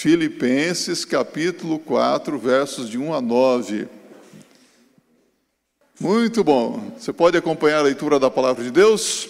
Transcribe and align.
Filipenses 0.00 1.04
capítulo 1.04 1.76
4, 1.80 2.38
versos 2.38 2.88
de 2.88 2.96
1 2.96 3.14
a 3.14 3.20
9. 3.20 3.88
Muito 5.98 6.44
bom. 6.44 6.94
Você 6.96 7.12
pode 7.12 7.36
acompanhar 7.36 7.80
a 7.80 7.82
leitura 7.82 8.16
da 8.20 8.30
palavra 8.30 8.62
de 8.62 8.70
Deus? 8.70 9.28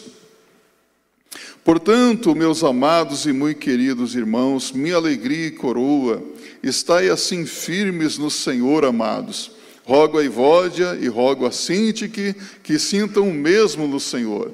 Portanto, 1.64 2.34
meus 2.34 2.62
amados 2.62 3.24
e 3.24 3.32
muito 3.32 3.60
queridos 3.60 4.14
irmãos, 4.14 4.70
minha 4.70 4.96
alegria 4.96 5.46
e 5.46 5.52
coroa, 5.52 6.22
estai 6.62 7.08
assim 7.08 7.46
firmes 7.46 8.18
no 8.18 8.30
Senhor, 8.30 8.84
amados. 8.84 9.50
Rogo 9.86 10.18
a 10.18 10.24
Ivódia 10.24 10.98
e 11.00 11.08
rogo 11.08 11.46
a 11.46 11.50
Sintique 11.50 12.36
que 12.62 12.78
sintam 12.78 13.26
o 13.26 13.32
mesmo 13.32 13.88
no 13.88 13.98
Senhor. 13.98 14.52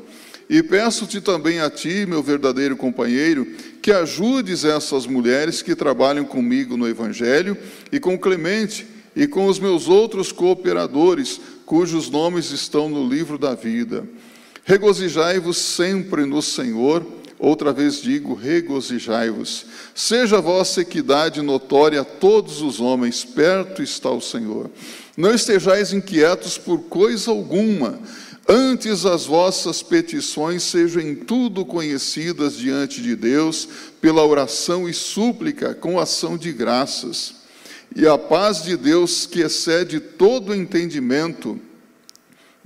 E 0.49 0.63
peço-te 0.63 1.21
também 1.21 1.59
a 1.59 1.69
ti, 1.69 2.07
meu 2.07 2.23
verdadeiro 2.23 2.77
companheiro, 2.77 3.47
que 3.85 3.93
ajudes 3.93 4.65
essas 4.65 5.07
mulheres 5.07 5.61
que 5.61 5.77
trabalham 5.77 6.25
comigo 6.25 6.75
no 6.75 6.89
Evangelho 6.89 7.55
e 7.93 8.01
com 8.01 8.19
Clemente 8.19 8.87
e 9.15 9.27
com 9.27 9.47
os 9.47 9.59
meus 9.59 9.89
outros 9.89 10.33
cooperadores, 10.33 11.39
cujos 11.67 12.09
nomes 12.09 12.51
estão 12.51 12.89
no 12.89 13.07
livro 13.07 13.37
da 13.37 13.55
vida. 13.55 14.09
Regozijai-vos 14.65 15.59
sempre 15.59 16.25
no 16.25 16.41
Senhor. 16.41 17.05
Outra 17.39 17.75
vez 17.75 18.01
digo, 18.01 18.33
regozijai-vos. 18.33 19.67
Seja 19.95 20.39
a 20.39 20.41
vossa 20.41 20.81
equidade 20.81 21.43
notória 21.43 22.01
a 22.01 22.05
todos 22.07 22.63
os 22.63 22.81
homens, 22.81 23.23
perto 23.23 23.83
está 23.83 24.09
o 24.09 24.19
Senhor. 24.19 24.71
Não 25.15 25.35
estejais 25.35 25.93
inquietos 25.93 26.57
por 26.57 26.79
coisa 26.85 27.31
alguma, 27.31 28.01
antes 28.49 29.07
as 29.07 29.27
vossas 29.27 29.83
petições 29.83 30.63
sejam 30.63 31.03
em 31.03 31.15
tudo 31.15 31.65
conhecidas 31.65 32.57
diante 32.57 33.01
de 33.03 33.17
Deus, 33.17 33.69
pela 34.01 34.25
oração 34.25 34.89
e 34.89 34.95
súplica, 34.95 35.75
com 35.75 35.99
ação 35.99 36.37
de 36.37 36.53
graças. 36.53 37.35
E 37.95 38.07
a 38.07 38.19
paz 38.19 38.63
de 38.63 38.77
Deus, 38.77 39.27
que 39.27 39.41
excede 39.41 40.01
todo 40.01 40.55
entendimento, 40.55 41.61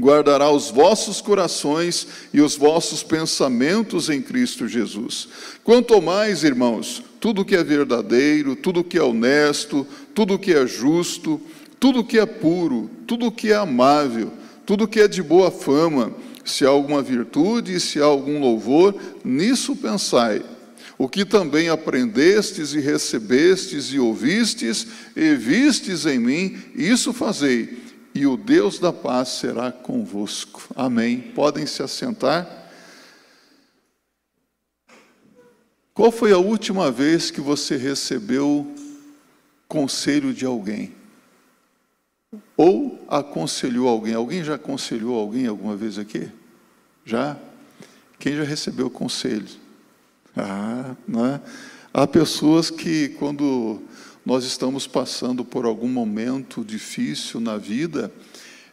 guardará 0.01 0.51
os 0.51 0.71
vossos 0.71 1.21
corações 1.21 2.07
e 2.33 2.41
os 2.41 2.57
vossos 2.57 3.03
pensamentos 3.03 4.09
em 4.09 4.23
Cristo 4.23 4.69
Jesus. 4.69 5.29
Quanto 5.65 6.01
mais, 6.01 6.45
irmãos, 6.45 7.03
tudo 7.21 7.45
que 7.45 7.57
é 7.57 7.65
verdadeiro, 7.65 8.55
tudo 8.55 8.85
que 8.85 8.97
é 8.97 9.03
honesto, 9.03 9.87
tudo 10.15 10.39
que 10.39 10.55
é 10.55 10.67
justo, 10.67 11.41
tudo 11.81 12.05
que 12.05 12.19
é 12.19 12.27
puro, 12.27 12.89
tudo 13.07 13.33
que 13.33 13.51
é 13.51 13.57
amável, 13.57 14.33
tudo 14.69 14.87
que 14.87 15.01
é 15.01 15.09
de 15.09 15.23
boa 15.23 15.51
fama, 15.51 16.15
se 16.45 16.63
há 16.63 16.69
alguma 16.69 17.01
virtude 17.01 17.81
se 17.81 18.03
há 18.03 18.05
algum 18.05 18.39
louvor, 18.39 18.95
nisso 19.25 19.75
pensai. 19.75 20.45
O 20.99 21.09
que 21.09 21.25
também 21.25 21.71
aprendestes 21.71 22.75
e 22.75 22.79
recebestes 22.79 23.95
e 23.95 23.99
ouvistes 23.99 24.87
e 25.17 25.35
vistes 25.35 26.05
em 26.05 26.19
mim, 26.19 26.59
isso 26.75 27.15
fazei 27.15 27.83
e 28.15 28.27
o 28.27 28.37
Deus 28.37 28.79
da 28.79 28.93
paz 28.93 29.31
será 29.41 29.73
convosco. 29.73 30.63
Amém. 30.77 31.19
Podem 31.19 31.65
se 31.65 31.83
assentar. 31.83 32.69
Qual 35.95 36.13
foi 36.13 36.31
a 36.31 36.39
última 36.39 36.91
vez 36.91 37.31
que 37.31 37.41
você 37.41 37.75
recebeu 37.79 38.71
conselho 39.67 40.35
de 40.35 40.45
alguém? 40.45 40.98
Ou 42.57 43.07
aconselhou 43.09 43.89
alguém? 43.89 44.15
Alguém 44.15 44.45
já 44.45 44.57
aconselhou 44.57 45.19
alguém 45.19 45.47
alguma 45.47 45.75
vez 45.75 45.99
aqui? 45.99 46.31
Já? 47.05 47.39
Quem 48.19 48.37
já 48.37 48.45
recebeu 48.45 48.91
conselho? 48.91 49.49
Ah, 50.37 50.95
não 51.07 51.25
é? 51.25 51.41
Há 51.93 52.07
pessoas 52.07 52.71
que, 52.71 53.09
quando 53.11 53.81
nós 54.27 54.45
estamos 54.45 54.87
passando 54.87 55.43
por 55.43 55.65
algum 55.65 55.89
momento 55.89 56.63
difícil 56.63 57.41
na 57.41 57.57
vida, 57.57 58.13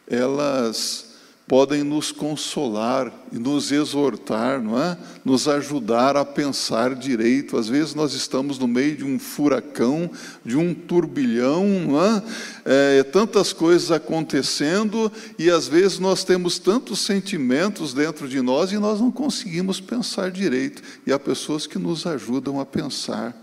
elas 0.06 1.05
podem 1.48 1.84
nos 1.84 2.10
consolar 2.10 3.12
e 3.32 3.38
nos 3.38 3.70
exortar, 3.70 4.60
não 4.60 4.82
é? 4.82 4.98
Nos 5.24 5.46
ajudar 5.46 6.16
a 6.16 6.24
pensar 6.24 6.94
direito. 6.94 7.56
Às 7.56 7.68
vezes 7.68 7.94
nós 7.94 8.14
estamos 8.14 8.58
no 8.58 8.66
meio 8.66 8.96
de 8.96 9.04
um 9.04 9.16
furacão, 9.16 10.10
de 10.44 10.56
um 10.56 10.74
turbilhão, 10.74 11.64
não 11.64 12.04
é? 12.04 12.22
é 12.64 13.02
tantas 13.04 13.52
coisas 13.52 13.92
acontecendo 13.92 15.10
e 15.38 15.48
às 15.48 15.68
vezes 15.68 16.00
nós 16.00 16.24
temos 16.24 16.58
tantos 16.58 17.00
sentimentos 17.00 17.94
dentro 17.94 18.28
de 18.28 18.40
nós 18.40 18.72
e 18.72 18.78
nós 18.78 19.00
não 19.00 19.12
conseguimos 19.12 19.80
pensar 19.80 20.32
direito. 20.32 20.82
E 21.06 21.12
há 21.12 21.18
pessoas 21.18 21.64
que 21.66 21.78
nos 21.78 22.06
ajudam 22.06 22.58
a 22.58 22.66
pensar 22.66 23.34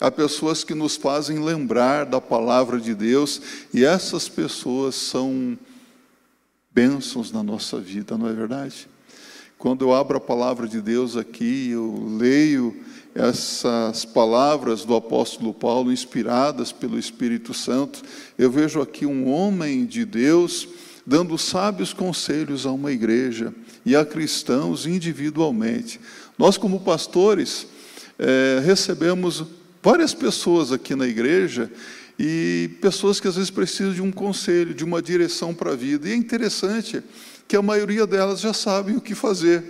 há 0.00 0.10
pessoas 0.10 0.64
que 0.64 0.74
nos 0.74 0.96
fazem 0.96 1.42
lembrar 1.42 2.04
da 2.04 2.20
palavra 2.20 2.78
de 2.78 2.94
Deus, 2.94 3.40
e 3.72 3.84
essas 3.84 4.28
pessoas 4.28 4.96
são 4.96 5.56
bênçãos 6.74 7.30
na 7.30 7.42
nossa 7.42 7.78
vida, 7.78 8.18
não 8.18 8.28
é 8.28 8.32
verdade? 8.32 8.88
Quando 9.56 9.84
eu 9.84 9.94
abro 9.94 10.16
a 10.16 10.20
palavra 10.20 10.66
de 10.66 10.80
Deus 10.80 11.16
aqui, 11.16 11.70
eu 11.70 12.16
leio 12.18 12.76
essas 13.14 14.04
palavras 14.04 14.84
do 14.84 14.96
apóstolo 14.96 15.54
Paulo, 15.54 15.92
inspiradas 15.92 16.72
pelo 16.72 16.98
Espírito 16.98 17.54
Santo, 17.54 18.02
eu 18.36 18.50
vejo 18.50 18.80
aqui 18.80 19.06
um 19.06 19.30
homem 19.30 19.86
de 19.86 20.04
Deus 20.04 20.68
dando 21.06 21.38
sábios 21.38 21.92
conselhos 21.92 22.66
a 22.66 22.72
uma 22.72 22.90
igreja 22.90 23.54
e 23.86 23.94
a 23.94 24.04
cristãos 24.04 24.84
individualmente. 24.84 26.00
Nós, 26.36 26.56
como 26.56 26.80
pastores, 26.80 27.68
é, 28.18 28.60
recebemos 28.64 29.44
várias 29.80 30.12
pessoas 30.12 30.72
aqui 30.72 30.96
na 30.96 31.06
igreja 31.06 31.70
e 32.18 32.70
pessoas 32.80 33.18
que 33.18 33.26
às 33.26 33.34
vezes 33.34 33.50
precisam 33.50 33.92
de 33.92 34.02
um 34.02 34.12
conselho, 34.12 34.74
de 34.74 34.84
uma 34.84 35.02
direção 35.02 35.52
para 35.54 35.72
a 35.72 35.76
vida. 35.76 36.08
E 36.08 36.12
é 36.12 36.16
interessante 36.16 37.02
que 37.48 37.56
a 37.56 37.62
maioria 37.62 38.06
delas 38.06 38.40
já 38.40 38.52
sabem 38.52 38.96
o 38.96 39.00
que 39.00 39.14
fazer. 39.14 39.62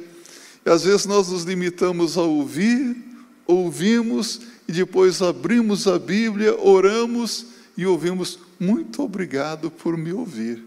E 0.65 0.71
às 0.71 0.84
vezes 0.84 1.06
nós 1.06 1.28
nos 1.28 1.44
limitamos 1.44 2.16
a 2.16 2.22
ouvir, 2.22 2.97
ouvimos 3.47 4.41
e 4.69 4.72
depois 4.72 5.21
abrimos 5.21 5.87
a 5.87 5.99
Bíblia, 5.99 6.59
oramos 6.59 7.47
e 7.77 7.87
ouvimos 7.87 8.38
muito 8.59 9.03
obrigado 9.03 9.71
por 9.71 9.97
me 9.97 10.12
ouvir. 10.12 10.65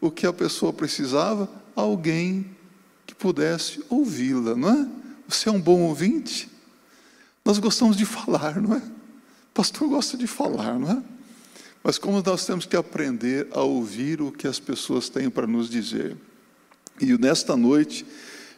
O 0.00 0.10
que 0.10 0.26
a 0.26 0.32
pessoa 0.32 0.72
precisava? 0.72 1.48
Alguém 1.74 2.46
que 3.06 3.14
pudesse 3.14 3.82
ouvi-la, 3.88 4.54
não 4.54 4.70
é? 4.70 4.88
Você 5.26 5.48
é 5.48 5.52
um 5.52 5.60
bom 5.60 5.80
ouvinte? 5.82 6.48
Nós 7.44 7.58
gostamos 7.58 7.96
de 7.96 8.04
falar, 8.04 8.60
não 8.60 8.74
é? 8.74 8.78
O 8.78 9.54
pastor 9.54 9.88
gosta 9.88 10.16
de 10.16 10.26
falar, 10.26 10.78
não 10.78 10.90
é? 10.90 11.17
Mas 11.82 11.98
como 11.98 12.22
nós 12.22 12.44
temos 12.44 12.66
que 12.66 12.76
aprender 12.76 13.48
a 13.52 13.62
ouvir 13.62 14.20
o 14.20 14.32
que 14.32 14.46
as 14.46 14.58
pessoas 14.58 15.08
têm 15.08 15.30
para 15.30 15.46
nos 15.46 15.70
dizer. 15.70 16.16
E 17.00 17.16
nesta 17.16 17.56
noite, 17.56 18.04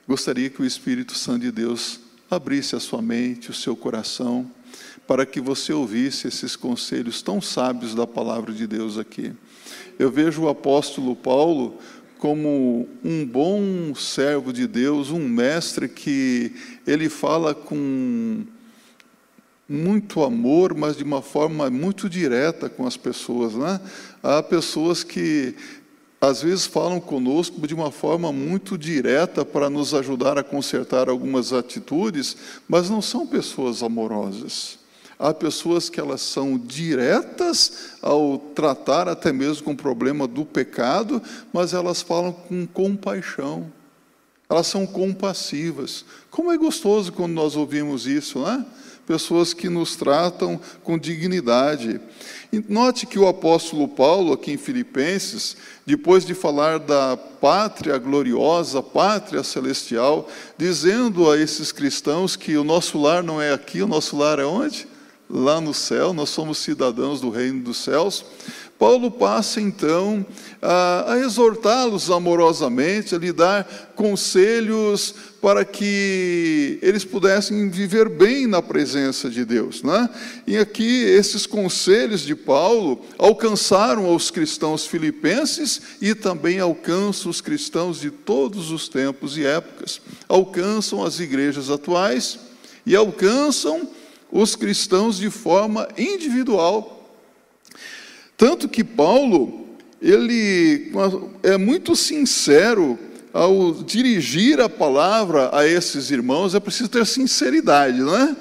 gostaria 0.09 0.49
que 0.49 0.63
o 0.63 0.65
Espírito 0.65 1.15
Santo 1.15 1.41
de 1.41 1.53
Deus 1.53 2.01
abrisse 2.31 2.75
a 2.75 2.81
sua 2.81 3.03
mente, 3.03 3.51
o 3.51 3.55
seu 3.55 3.77
coração, 3.77 4.51
para 5.07 5.27
que 5.27 5.41
você 5.41 5.73
ouvisse 5.73 6.29
esses 6.29 6.57
conselhos 6.57 7.21
tão 7.21 7.41
sábios 7.41 7.95
da 7.95 8.07
palavra 8.07 8.53
de 8.53 8.67
Deus 8.67 8.97
aqui. 8.97 9.33
Eu 9.99 10.11
vejo 10.11 10.43
o 10.43 10.49
apóstolo 10.49 11.15
Paulo 11.17 11.79
como 12.19 12.89
um 13.03 13.27
bom 13.27 13.95
servo 13.95 14.53
de 14.53 14.67
Deus, 14.67 15.11
um 15.11 15.29
mestre 15.29 15.89
que 15.89 16.53
ele 16.87 17.09
fala 17.09 17.55
com 17.55 18.45
muito 19.71 20.25
amor, 20.25 20.75
mas 20.75 20.97
de 20.97 21.05
uma 21.05 21.23
forma 21.23 21.71
muito 21.71 22.09
direta 22.09 22.69
com 22.69 22.85
as 22.85 22.97
pessoas. 22.97 23.55
Né? 23.55 23.81
Há 24.21 24.43
pessoas 24.43 25.05
que 25.05 25.55
às 26.21 26.43
vezes 26.43 26.67
falam 26.67 27.01
conosco 27.01 27.65
de 27.67 27.73
uma 27.73 27.93
forma 27.93 28.33
muito 28.33 28.77
direta 28.77 29.45
para 29.45 29.71
nos 29.71 29.95
ajudar 29.95 30.37
a 30.37 30.43
consertar 30.43 31.09
algumas 31.09 31.53
atitudes, 31.53 32.37
mas 32.69 32.91
não 32.91 33.01
são 33.01 33.25
pessoas 33.25 33.81
amorosas. 33.81 34.81
Há 35.17 35.33
pessoas 35.33 35.89
que 35.89 36.01
elas 36.01 36.21
são 36.21 36.59
diretas 36.59 37.93
ao 38.03 38.39
tratar 38.39 39.09
até 39.09 39.33
mesmo 39.33 39.65
com 39.65 39.73
o 39.73 39.77
problema 39.77 40.27
do 40.27 40.45
pecado, 40.45 41.23
mas 41.53 41.73
elas 41.73 42.03
falam 42.03 42.33
com 42.33 42.67
compaixão. 42.67 43.71
Elas 44.49 44.67
são 44.67 44.85
compassivas. 44.85 46.05
Como 46.29 46.51
é 46.51 46.59
gostoso 46.59 47.13
quando 47.13 47.33
nós 47.33 47.55
ouvimos 47.55 48.07
isso, 48.07 48.41
né? 48.41 48.67
Pessoas 49.11 49.53
que 49.53 49.69
nos 49.69 49.97
tratam 49.97 50.61
com 50.85 50.97
dignidade. 50.97 52.01
E 52.53 52.65
note 52.69 53.07
que 53.07 53.19
o 53.19 53.27
apóstolo 53.27 53.89
Paulo, 53.89 54.33
aqui 54.33 54.53
em 54.53 54.57
Filipenses, 54.57 55.57
depois 55.85 56.25
de 56.25 56.33
falar 56.33 56.79
da 56.79 57.17
pátria 57.17 57.99
gloriosa, 57.99 58.81
pátria 58.81 59.43
celestial, 59.43 60.29
dizendo 60.57 61.29
a 61.29 61.37
esses 61.37 61.73
cristãos 61.73 62.37
que 62.37 62.57
o 62.57 62.63
nosso 62.63 63.03
lar 63.03 63.25
não 63.25 63.43
é 63.43 63.53
aqui, 63.53 63.83
o 63.83 63.89
nosso 63.89 64.17
lar 64.17 64.39
é 64.39 64.45
onde? 64.45 64.87
Lá 65.29 65.61
no 65.61 65.75
céu, 65.75 66.13
nós 66.13 66.31
somos 66.31 66.59
cidadãos 66.59 67.21
do 67.21 67.31
reino 67.31 67.65
dos 67.65 67.79
céus. 67.79 68.25
Paulo 68.81 69.11
passa 69.11 69.61
então 69.61 70.25
a, 70.63 71.13
a 71.13 71.19
exortá-los 71.19 72.11
amorosamente, 72.11 73.15
a 73.15 73.19
lhe 73.19 73.31
dar 73.31 73.93
conselhos 73.95 75.15
para 75.43 75.67
que 75.67 76.79
eles 76.81 77.05
pudessem 77.05 77.69
viver 77.69 78.09
bem 78.09 78.47
na 78.47 78.63
presença 78.63 79.29
de 79.29 79.45
Deus. 79.45 79.83
Né? 79.83 80.09
E 80.47 80.57
aqui, 80.57 81.05
esses 81.05 81.45
conselhos 81.45 82.23
de 82.23 82.35
Paulo 82.35 83.05
alcançaram 83.19 84.15
os 84.15 84.31
cristãos 84.31 84.87
filipenses 84.87 85.83
e 86.01 86.15
também 86.15 86.59
alcançam 86.59 87.31
os 87.31 87.43
cristãos 87.43 88.01
de 88.01 88.11
todos 88.11 88.71
os 88.71 88.89
tempos 88.89 89.37
e 89.37 89.45
épocas. 89.45 90.01
Alcançam 90.27 91.05
as 91.05 91.21
igrejas 91.21 91.69
atuais 91.69 92.39
e 92.87 92.97
alcançam 92.97 93.87
os 94.33 94.57
cristãos 94.57 95.19
de 95.19 95.29
forma 95.29 95.87
individual 95.99 97.00
tanto 98.41 98.71
que 98.71 98.83
Paulo, 98.83 99.67
ele 100.01 100.91
é 101.43 101.59
muito 101.59 101.95
sincero 101.95 102.99
ao 103.35 103.75
dirigir 103.75 104.63
a 104.63 104.67
palavra 104.69 105.55
a 105.55 105.67
esses 105.67 106.11
irmãos, 106.11 106.55
é 106.55 106.59
preciso 106.59 106.89
ter 106.89 107.05
sinceridade, 107.05 108.01
não 108.01 108.17
é? 108.17 108.35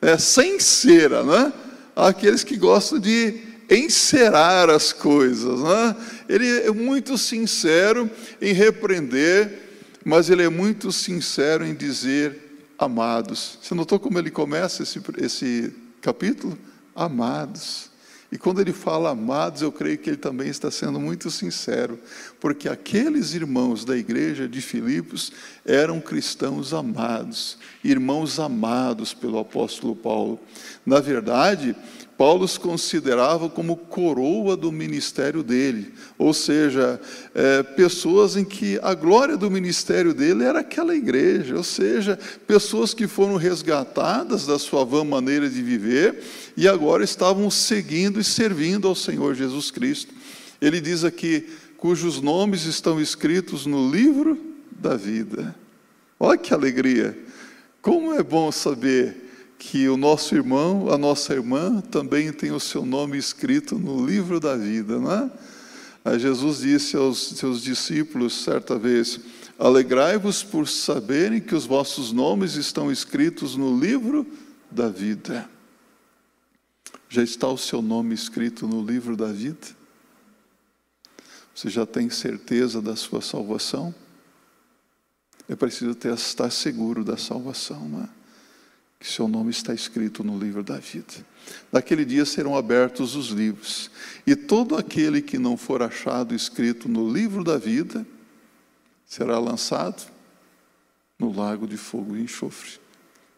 É 0.00 0.16
sincera, 0.16 1.24
não 1.24 1.34
é? 1.34 1.52
Aqueles 1.96 2.44
que 2.44 2.56
gostam 2.56 3.00
de 3.00 3.40
encerar 3.68 4.70
as 4.70 4.92
coisas, 4.92 5.58
não 5.58 5.72
é? 5.72 5.96
Ele 6.28 6.48
é 6.60 6.70
muito 6.70 7.18
sincero 7.18 8.08
em 8.40 8.52
repreender, 8.52 9.58
mas 10.04 10.30
ele 10.30 10.44
é 10.44 10.48
muito 10.48 10.92
sincero 10.92 11.66
em 11.66 11.74
dizer 11.74 12.68
amados. 12.78 13.58
Você 13.60 13.74
notou 13.74 13.98
como 13.98 14.20
ele 14.20 14.30
começa 14.30 14.84
esse, 14.84 15.00
esse 15.18 15.74
capítulo? 16.00 16.56
Amados. 16.94 17.90
E 18.32 18.38
quando 18.38 18.62
ele 18.62 18.72
fala 18.72 19.10
amados, 19.10 19.60
eu 19.60 19.70
creio 19.70 19.98
que 19.98 20.08
ele 20.08 20.16
também 20.16 20.48
está 20.48 20.70
sendo 20.70 20.98
muito 20.98 21.30
sincero, 21.30 22.00
porque 22.40 22.66
aqueles 22.66 23.34
irmãos 23.34 23.84
da 23.84 23.94
igreja 23.94 24.48
de 24.48 24.62
Filipos 24.62 25.30
eram 25.66 26.00
cristãos 26.00 26.72
amados, 26.72 27.58
irmãos 27.84 28.40
amados 28.40 29.12
pelo 29.12 29.38
apóstolo 29.38 29.94
Paulo. 29.94 30.40
Na 30.86 30.98
verdade, 30.98 31.76
Paulo 32.16 32.44
os 32.44 32.56
considerava 32.56 33.48
como 33.48 33.76
coroa 33.76 34.56
do 34.56 34.70
ministério 34.70 35.42
dele, 35.42 35.92
ou 36.18 36.32
seja, 36.32 37.00
é, 37.34 37.62
pessoas 37.62 38.36
em 38.36 38.44
que 38.44 38.78
a 38.82 38.94
glória 38.94 39.36
do 39.36 39.50
ministério 39.50 40.14
dele 40.14 40.44
era 40.44 40.60
aquela 40.60 40.94
igreja, 40.94 41.56
ou 41.56 41.64
seja, 41.64 42.18
pessoas 42.46 42.94
que 42.94 43.06
foram 43.06 43.36
resgatadas 43.36 44.46
da 44.46 44.58
sua 44.58 44.84
vã 44.84 45.04
maneira 45.04 45.48
de 45.48 45.62
viver 45.62 46.22
e 46.56 46.68
agora 46.68 47.02
estavam 47.02 47.50
seguindo 47.50 48.20
e 48.20 48.24
servindo 48.24 48.86
ao 48.86 48.94
Senhor 48.94 49.34
Jesus 49.34 49.70
Cristo. 49.70 50.14
Ele 50.60 50.80
diz 50.80 51.02
aqui, 51.04 51.48
cujos 51.76 52.20
nomes 52.20 52.64
estão 52.64 53.00
escritos 53.00 53.66
no 53.66 53.90
livro 53.90 54.38
da 54.70 54.96
vida. 54.96 55.54
Olha 56.20 56.38
que 56.38 56.54
alegria! 56.54 57.18
Como 57.80 58.14
é 58.14 58.22
bom 58.22 58.52
saber 58.52 59.21
que 59.64 59.88
o 59.88 59.96
nosso 59.96 60.34
irmão, 60.34 60.92
a 60.92 60.98
nossa 60.98 61.32
irmã, 61.32 61.80
também 61.82 62.32
tem 62.32 62.50
o 62.50 62.58
seu 62.58 62.84
nome 62.84 63.16
escrito 63.16 63.78
no 63.78 64.04
livro 64.04 64.40
da 64.40 64.56
vida, 64.56 64.98
não 64.98 65.12
é? 65.12 65.30
Aí 66.04 66.18
Jesus 66.18 66.58
disse 66.58 66.96
aos 66.96 67.28
seus 67.28 67.62
discípulos 67.62 68.42
certa 68.42 68.76
vez: 68.76 69.20
Alegrai-vos 69.56 70.42
por 70.42 70.66
saberem 70.66 71.40
que 71.40 71.54
os 71.54 71.64
vossos 71.64 72.10
nomes 72.10 72.56
estão 72.56 72.90
escritos 72.90 73.54
no 73.54 73.78
livro 73.78 74.26
da 74.68 74.88
vida. 74.88 75.48
Já 77.08 77.22
está 77.22 77.46
o 77.46 77.56
seu 77.56 77.80
nome 77.80 78.16
escrito 78.16 78.66
no 78.66 78.84
livro 78.84 79.16
da 79.16 79.28
vida? 79.28 79.68
Você 81.54 81.70
já 81.70 81.86
tem 81.86 82.10
certeza 82.10 82.82
da 82.82 82.96
sua 82.96 83.22
salvação? 83.22 83.94
É 85.48 85.54
preciso 85.54 85.94
ter, 85.94 86.12
estar 86.14 86.50
seguro 86.50 87.04
da 87.04 87.16
salvação, 87.16 87.88
não 87.88 88.02
é? 88.02 88.21
Que 89.02 89.10
seu 89.10 89.26
nome 89.26 89.50
está 89.50 89.74
escrito 89.74 90.22
no 90.22 90.38
livro 90.38 90.62
da 90.62 90.78
vida. 90.78 91.26
Naquele 91.72 92.04
dia 92.04 92.24
serão 92.24 92.56
abertos 92.56 93.16
os 93.16 93.30
livros, 93.30 93.90
e 94.24 94.36
todo 94.36 94.76
aquele 94.76 95.20
que 95.20 95.38
não 95.40 95.56
for 95.56 95.82
achado 95.82 96.36
escrito 96.36 96.88
no 96.88 97.12
livro 97.12 97.42
da 97.42 97.58
vida 97.58 98.06
será 99.04 99.40
lançado 99.40 100.08
no 101.18 101.36
lago 101.36 101.66
de 101.66 101.76
fogo 101.76 102.16
e 102.16 102.22
enxofre. 102.22 102.80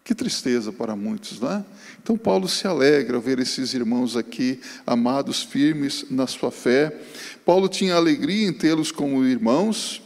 Que 0.05 0.15
tristeza 0.15 0.71
para 0.71 0.95
muitos, 0.95 1.41
não 1.41 1.51
é? 1.51 1.65
Então, 2.03 2.19
Paulo 2.19 2.47
se 2.47 2.67
alegra 2.67 3.17
ao 3.17 3.23
ver 3.23 3.39
esses 3.39 3.73
irmãos 3.73 4.19
aqui, 4.19 4.61
amados, 4.87 5.43
firmes 5.43 6.05
na 6.11 6.27
sua 6.27 6.51
fé. 6.51 6.95
Paulo 7.43 7.71
tinha 7.71 7.95
alegria 7.95 8.47
em 8.47 8.53
tê-los 8.53 8.93
como 8.93 9.25
irmãos. 9.25 10.03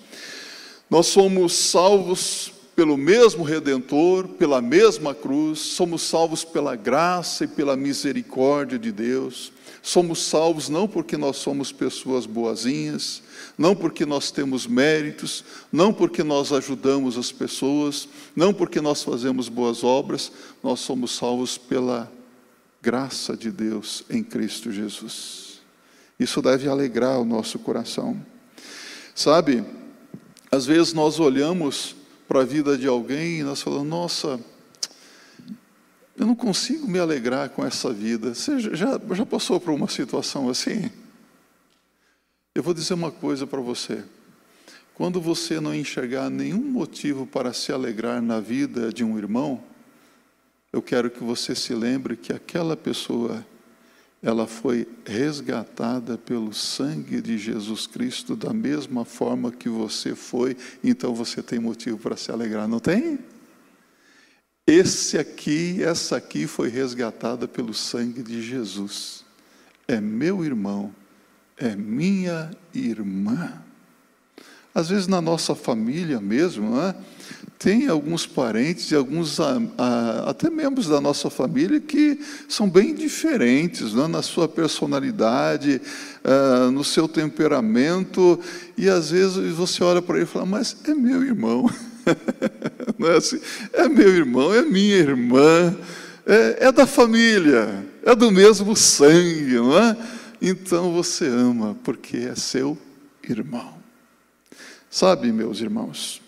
Nós 0.88 1.08
somos 1.08 1.52
salvos 1.52 2.52
pelo 2.78 2.96
mesmo 2.96 3.42
Redentor, 3.42 4.28
pela 4.28 4.62
mesma 4.62 5.12
cruz, 5.12 5.58
somos 5.58 6.00
salvos 6.00 6.44
pela 6.44 6.76
graça 6.76 7.42
e 7.42 7.48
pela 7.48 7.76
misericórdia 7.76 8.78
de 8.78 8.92
Deus. 8.92 9.52
Somos 9.82 10.22
salvos 10.22 10.68
não 10.68 10.86
porque 10.86 11.16
nós 11.16 11.38
somos 11.38 11.72
pessoas 11.72 12.24
boazinhas, 12.24 13.20
não 13.58 13.74
porque 13.74 14.06
nós 14.06 14.30
temos 14.30 14.64
méritos, 14.64 15.44
não 15.72 15.92
porque 15.92 16.22
nós 16.22 16.52
ajudamos 16.52 17.18
as 17.18 17.32
pessoas, 17.32 18.08
não 18.36 18.54
porque 18.54 18.80
nós 18.80 19.02
fazemos 19.02 19.48
boas 19.48 19.82
obras, 19.82 20.30
nós 20.62 20.78
somos 20.78 21.10
salvos 21.16 21.58
pela 21.58 22.08
graça 22.80 23.36
de 23.36 23.50
Deus 23.50 24.04
em 24.08 24.22
Cristo 24.22 24.70
Jesus. 24.70 25.58
Isso 26.16 26.40
deve 26.40 26.68
alegrar 26.68 27.18
o 27.18 27.24
nosso 27.24 27.58
coração. 27.58 28.24
Sabe, 29.16 29.64
às 30.48 30.64
vezes 30.64 30.92
nós 30.92 31.18
olhamos 31.18 31.97
para 32.28 32.42
a 32.42 32.44
vida 32.44 32.76
de 32.76 32.86
alguém 32.86 33.40
e 33.40 33.42
nós 33.42 33.62
falamos: 33.62 33.88
nossa, 33.88 34.38
eu 36.14 36.26
não 36.26 36.34
consigo 36.34 36.86
me 36.86 36.98
alegrar 36.98 37.48
com 37.48 37.64
essa 37.64 37.90
vida. 37.90 38.34
Você 38.34 38.60
já, 38.60 39.00
já 39.12 39.26
passou 39.26 39.58
por 39.58 39.72
uma 39.72 39.88
situação 39.88 40.50
assim? 40.50 40.90
Eu 42.54 42.62
vou 42.62 42.74
dizer 42.74 42.92
uma 42.92 43.10
coisa 43.10 43.46
para 43.46 43.60
você. 43.60 44.04
Quando 44.94 45.20
você 45.20 45.60
não 45.60 45.74
enxergar 45.74 46.28
nenhum 46.28 46.60
motivo 46.60 47.24
para 47.24 47.52
se 47.52 47.72
alegrar 47.72 48.20
na 48.20 48.40
vida 48.40 48.92
de 48.92 49.04
um 49.04 49.16
irmão, 49.16 49.62
eu 50.72 50.82
quero 50.82 51.08
que 51.08 51.22
você 51.22 51.54
se 51.54 51.72
lembre 51.72 52.16
que 52.16 52.32
aquela 52.32 52.76
pessoa 52.76 53.46
ela 54.22 54.46
foi 54.46 54.86
resgatada 55.04 56.18
pelo 56.18 56.52
sangue 56.52 57.20
de 57.20 57.38
Jesus 57.38 57.86
Cristo 57.86 58.34
da 58.34 58.52
mesma 58.52 59.04
forma 59.04 59.52
que 59.52 59.68
você 59.68 60.14
foi, 60.14 60.56
então 60.82 61.14
você 61.14 61.42
tem 61.42 61.58
motivo 61.58 61.98
para 61.98 62.16
se 62.16 62.32
alegrar, 62.32 62.66
não 62.66 62.80
tem? 62.80 63.18
Esse 64.66 65.16
aqui, 65.16 65.82
essa 65.82 66.16
aqui 66.16 66.46
foi 66.46 66.68
resgatada 66.68 67.48
pelo 67.48 67.72
sangue 67.72 68.22
de 68.22 68.42
Jesus. 68.42 69.24
É 69.86 70.00
meu 70.00 70.44
irmão, 70.44 70.94
é 71.56 71.74
minha 71.74 72.50
irmã. 72.74 73.62
Às 74.74 74.90
vezes 74.90 75.06
na 75.06 75.20
nossa 75.22 75.54
família 75.54 76.20
mesmo, 76.20 76.70
não 76.70 76.82
é? 76.82 76.94
Tem 77.58 77.88
alguns 77.88 78.24
parentes 78.24 78.90
e 78.92 78.94
alguns 78.94 79.40
a, 79.40 79.60
a, 79.76 80.30
até 80.30 80.48
membros 80.48 80.86
da 80.86 81.00
nossa 81.00 81.28
família 81.28 81.80
que 81.80 82.20
são 82.48 82.70
bem 82.70 82.94
diferentes 82.94 83.92
né, 83.92 84.06
na 84.06 84.22
sua 84.22 84.46
personalidade, 84.46 85.80
uh, 86.24 86.70
no 86.70 86.84
seu 86.84 87.08
temperamento, 87.08 88.38
e 88.76 88.88
às 88.88 89.10
vezes 89.10 89.54
você 89.54 89.82
olha 89.82 90.00
para 90.00 90.16
ele 90.16 90.24
e 90.24 90.28
fala, 90.28 90.46
mas 90.46 90.76
é 90.84 90.94
meu 90.94 91.24
irmão. 91.24 91.68
não 92.96 93.08
é, 93.08 93.16
assim? 93.16 93.40
é 93.72 93.88
meu 93.88 94.08
irmão, 94.08 94.54
é 94.54 94.62
minha 94.62 94.96
irmã, 94.96 95.76
é, 96.24 96.66
é 96.66 96.72
da 96.72 96.86
família, 96.86 97.84
é 98.04 98.14
do 98.14 98.30
mesmo 98.30 98.76
sangue, 98.76 99.56
não 99.56 99.76
é? 99.76 99.96
Então 100.40 100.92
você 100.92 101.26
ama, 101.26 101.76
porque 101.82 102.18
é 102.18 102.36
seu 102.36 102.78
irmão. 103.28 103.74
Sabe, 104.88 105.32
meus 105.32 105.60
irmãos, 105.60 106.22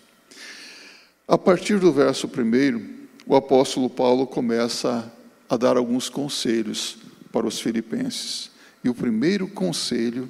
a 1.31 1.37
partir 1.37 1.79
do 1.79 1.93
verso 1.93 2.27
1, 2.27 3.07
o 3.25 3.37
apóstolo 3.37 3.89
Paulo 3.89 4.27
começa 4.27 5.09
a 5.49 5.55
dar 5.55 5.77
alguns 5.77 6.09
conselhos 6.09 6.97
para 7.31 7.47
os 7.47 7.57
filipenses. 7.57 8.51
E 8.83 8.89
o 8.89 8.93
primeiro 8.93 9.47
conselho, 9.47 10.29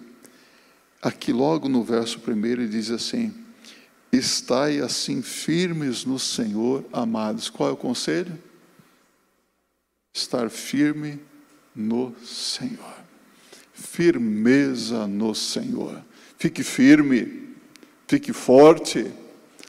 aqui 1.01 1.33
logo 1.33 1.67
no 1.67 1.83
verso 1.83 2.19
1, 2.19 2.45
ele 2.45 2.67
diz 2.67 2.91
assim: 2.91 3.33
Estai 4.13 4.77
assim 4.77 5.23
firmes 5.23 6.05
no 6.05 6.19
Senhor, 6.19 6.85
amados. 6.93 7.49
Qual 7.49 7.67
é 7.67 7.73
o 7.73 7.77
conselho? 7.77 8.37
Estar 10.13 10.51
firme 10.51 11.19
no 11.75 12.15
Senhor. 12.23 12.93
Firmeza 13.73 15.07
no 15.07 15.33
Senhor. 15.33 15.99
Fique 16.37 16.61
firme, 16.61 17.55
fique 18.07 18.31
forte 18.31 19.11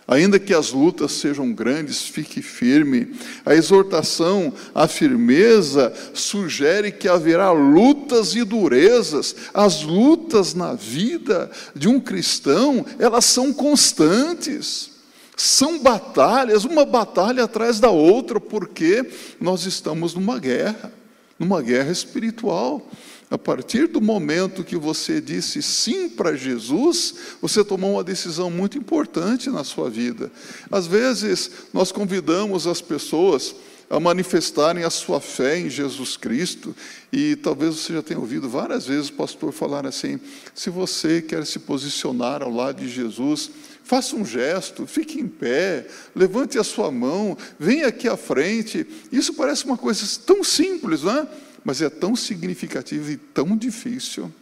Ainda 0.06 0.38
que 0.38 0.52
as 0.52 0.72
lutas 0.72 1.12
sejam 1.12 1.52
grandes, 1.52 2.02
fique 2.02 2.42
firme. 2.42 3.14
A 3.46 3.54
exortação 3.54 4.52
à 4.74 4.88
firmeza 4.88 5.92
sugere 6.12 6.90
que 6.90 7.08
haverá 7.08 7.52
lutas 7.52 8.34
e 8.34 8.42
durezas. 8.42 9.34
As 9.54 9.82
lutas 9.82 10.54
na 10.54 10.74
vida 10.74 11.50
de 11.74 11.88
um 11.88 12.00
cristão, 12.00 12.84
elas 12.98 13.24
são 13.24 13.52
constantes. 13.52 14.90
São 15.36 15.78
batalhas, 15.78 16.64
uma 16.64 16.84
batalha 16.84 17.44
atrás 17.44 17.80
da 17.80 17.90
outra, 17.90 18.40
porque 18.40 19.08
nós 19.40 19.64
estamos 19.66 20.14
numa 20.14 20.38
guerra, 20.38 20.92
numa 21.38 21.62
guerra 21.62 21.90
espiritual. 21.90 22.86
A 23.32 23.38
partir 23.38 23.86
do 23.86 23.98
momento 23.98 24.62
que 24.62 24.76
você 24.76 25.18
disse 25.18 25.62
sim 25.62 26.06
para 26.06 26.36
Jesus, 26.36 27.14
você 27.40 27.64
tomou 27.64 27.94
uma 27.94 28.04
decisão 28.04 28.50
muito 28.50 28.76
importante 28.76 29.48
na 29.48 29.64
sua 29.64 29.88
vida. 29.88 30.30
Às 30.70 30.86
vezes, 30.86 31.50
nós 31.72 31.90
convidamos 31.90 32.66
as 32.66 32.82
pessoas 32.82 33.54
a 33.88 33.98
manifestarem 33.98 34.84
a 34.84 34.90
sua 34.90 35.18
fé 35.18 35.58
em 35.58 35.70
Jesus 35.70 36.14
Cristo, 36.14 36.76
e 37.10 37.34
talvez 37.36 37.76
você 37.76 37.94
já 37.94 38.02
tenha 38.02 38.20
ouvido 38.20 38.50
várias 38.50 38.86
vezes 38.86 39.08
o 39.08 39.14
pastor 39.14 39.50
falar 39.50 39.86
assim: 39.86 40.20
se 40.54 40.68
você 40.68 41.22
quer 41.22 41.46
se 41.46 41.58
posicionar 41.58 42.42
ao 42.42 42.50
lado 42.50 42.82
de 42.82 42.88
Jesus, 42.90 43.50
faça 43.82 44.14
um 44.14 44.26
gesto, 44.26 44.86
fique 44.86 45.18
em 45.18 45.26
pé, 45.26 45.86
levante 46.14 46.58
a 46.58 46.64
sua 46.64 46.90
mão, 46.90 47.34
venha 47.58 47.86
aqui 47.86 48.08
à 48.08 48.16
frente. 48.18 48.86
Isso 49.10 49.32
parece 49.32 49.64
uma 49.64 49.78
coisa 49.78 50.06
tão 50.26 50.44
simples, 50.44 51.02
não 51.02 51.16
é? 51.16 51.28
Mas 51.64 51.80
é 51.80 51.88
tão 51.88 52.16
significativo 52.16 53.10
e 53.10 53.16
tão 53.16 53.56
difícil. 53.56 54.32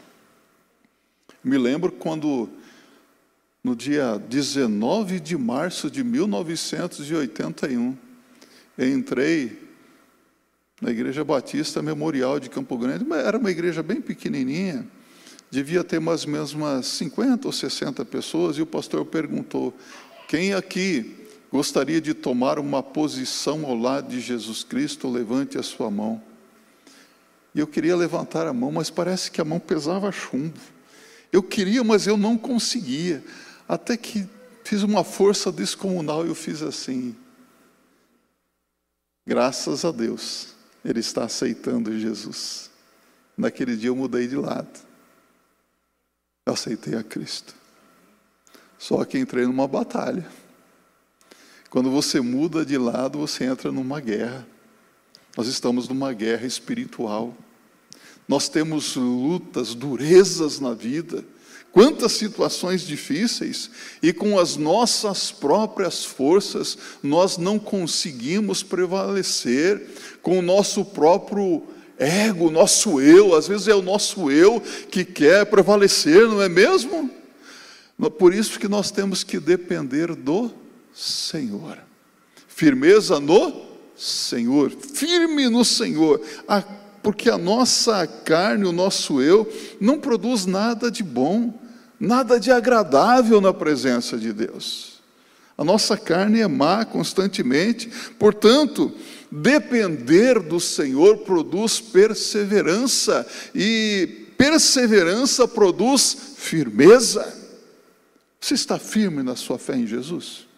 Me 1.42 1.56
lembro 1.56 1.92
quando, 1.92 2.48
no 3.62 3.74
dia 3.74 4.18
19 4.18 5.20
de 5.20 5.36
março 5.36 5.90
de 5.90 6.04
1981, 6.04 7.96
eu 8.76 8.88
entrei 8.88 9.70
na 10.80 10.90
Igreja 10.90 11.22
Batista 11.24 11.82
Memorial 11.82 12.40
de 12.40 12.48
Campo 12.48 12.76
Grande, 12.78 13.04
era 13.12 13.36
uma 13.36 13.50
igreja 13.50 13.82
bem 13.82 14.00
pequenininha, 14.00 14.86
devia 15.50 15.84
ter 15.84 16.00
mais 16.00 16.24
ou 16.24 16.30
menos 16.30 16.54
umas 16.54 16.86
50 16.86 17.48
ou 17.48 17.52
60 17.52 18.04
pessoas, 18.06 18.56
e 18.56 18.62
o 18.62 18.66
pastor 18.66 19.04
perguntou: 19.04 19.74
quem 20.26 20.54
aqui 20.54 21.16
gostaria 21.52 22.00
de 22.00 22.14
tomar 22.14 22.58
uma 22.58 22.82
posição 22.82 23.66
ao 23.66 23.76
lado 23.76 24.08
de 24.08 24.20
Jesus 24.20 24.64
Cristo? 24.64 25.10
Levante 25.10 25.58
a 25.58 25.62
sua 25.62 25.90
mão. 25.90 26.29
E 27.54 27.60
eu 27.60 27.66
queria 27.66 27.96
levantar 27.96 28.46
a 28.46 28.52
mão, 28.52 28.70
mas 28.70 28.90
parece 28.90 29.30
que 29.30 29.40
a 29.40 29.44
mão 29.44 29.58
pesava 29.58 30.12
chumbo. 30.12 30.58
Eu 31.32 31.42
queria, 31.42 31.82
mas 31.82 32.06
eu 32.06 32.16
não 32.16 32.36
conseguia. 32.36 33.24
Até 33.68 33.96
que 33.96 34.28
fiz 34.64 34.82
uma 34.82 35.04
força 35.04 35.50
descomunal 35.50 36.24
e 36.24 36.28
eu 36.28 36.34
fiz 36.34 36.62
assim. 36.62 37.14
Graças 39.26 39.84
a 39.84 39.90
Deus, 39.90 40.54
Ele 40.84 41.00
está 41.00 41.24
aceitando 41.24 41.96
Jesus. 41.98 42.70
Naquele 43.36 43.76
dia 43.76 43.88
eu 43.88 43.96
mudei 43.96 44.26
de 44.26 44.36
lado. 44.36 44.68
Eu 46.46 46.52
aceitei 46.52 46.94
a 46.96 47.02
Cristo. 47.02 47.54
Só 48.78 49.04
que 49.04 49.18
entrei 49.18 49.46
numa 49.46 49.68
batalha. 49.68 50.26
Quando 51.68 51.90
você 51.90 52.20
muda 52.20 52.64
de 52.64 52.76
lado, 52.76 53.18
você 53.18 53.44
entra 53.44 53.70
numa 53.70 54.00
guerra. 54.00 54.46
Nós 55.36 55.46
estamos 55.46 55.88
numa 55.88 56.12
guerra 56.12 56.46
espiritual. 56.46 57.36
Nós 58.26 58.48
temos 58.48 58.96
lutas, 58.96 59.74
durezas 59.74 60.60
na 60.60 60.72
vida, 60.72 61.24
quantas 61.72 62.12
situações 62.12 62.82
difíceis, 62.82 63.70
e 64.02 64.12
com 64.12 64.38
as 64.38 64.56
nossas 64.56 65.32
próprias 65.32 66.04
forças 66.04 66.78
nós 67.02 67.36
não 67.36 67.58
conseguimos 67.58 68.62
prevalecer, 68.62 69.82
com 70.22 70.38
o 70.38 70.42
nosso 70.42 70.84
próprio 70.84 71.64
ego, 71.98 72.50
nosso 72.50 73.00
eu, 73.00 73.34
às 73.34 73.48
vezes 73.48 73.68
é 73.68 73.74
o 73.74 73.82
nosso 73.82 74.30
eu 74.30 74.60
que 74.90 75.04
quer 75.04 75.46
prevalecer, 75.46 76.26
não 76.28 76.40
é 76.40 76.48
mesmo? 76.48 77.10
Por 78.18 78.32
isso 78.32 78.58
que 78.58 78.68
nós 78.68 78.90
temos 78.90 79.22
que 79.22 79.38
depender 79.38 80.14
do 80.14 80.50
Senhor. 80.94 81.78
Firmeza 82.48 83.20
no 83.20 83.69
Senhor, 84.00 84.70
firme 84.70 85.50
no 85.50 85.62
Senhor, 85.62 86.22
porque 87.02 87.28
a 87.28 87.36
nossa 87.36 88.06
carne, 88.06 88.64
o 88.64 88.72
nosso 88.72 89.20
eu, 89.20 89.46
não 89.78 90.00
produz 90.00 90.46
nada 90.46 90.90
de 90.90 91.02
bom, 91.02 91.52
nada 91.98 92.40
de 92.40 92.50
agradável 92.50 93.42
na 93.42 93.52
presença 93.52 94.16
de 94.16 94.32
Deus. 94.32 95.02
A 95.56 95.62
nossa 95.62 95.98
carne 95.98 96.40
é 96.40 96.48
má 96.48 96.82
constantemente, 96.86 97.90
portanto, 98.18 98.90
depender 99.30 100.40
do 100.40 100.58
Senhor 100.58 101.18
produz 101.18 101.78
perseverança, 101.78 103.26
e 103.54 104.28
perseverança 104.38 105.46
produz 105.46 106.16
firmeza. 106.38 107.36
Você 108.40 108.54
está 108.54 108.78
firme 108.78 109.22
na 109.22 109.36
sua 109.36 109.58
fé 109.58 109.76
em 109.76 109.86
Jesus? 109.86 110.48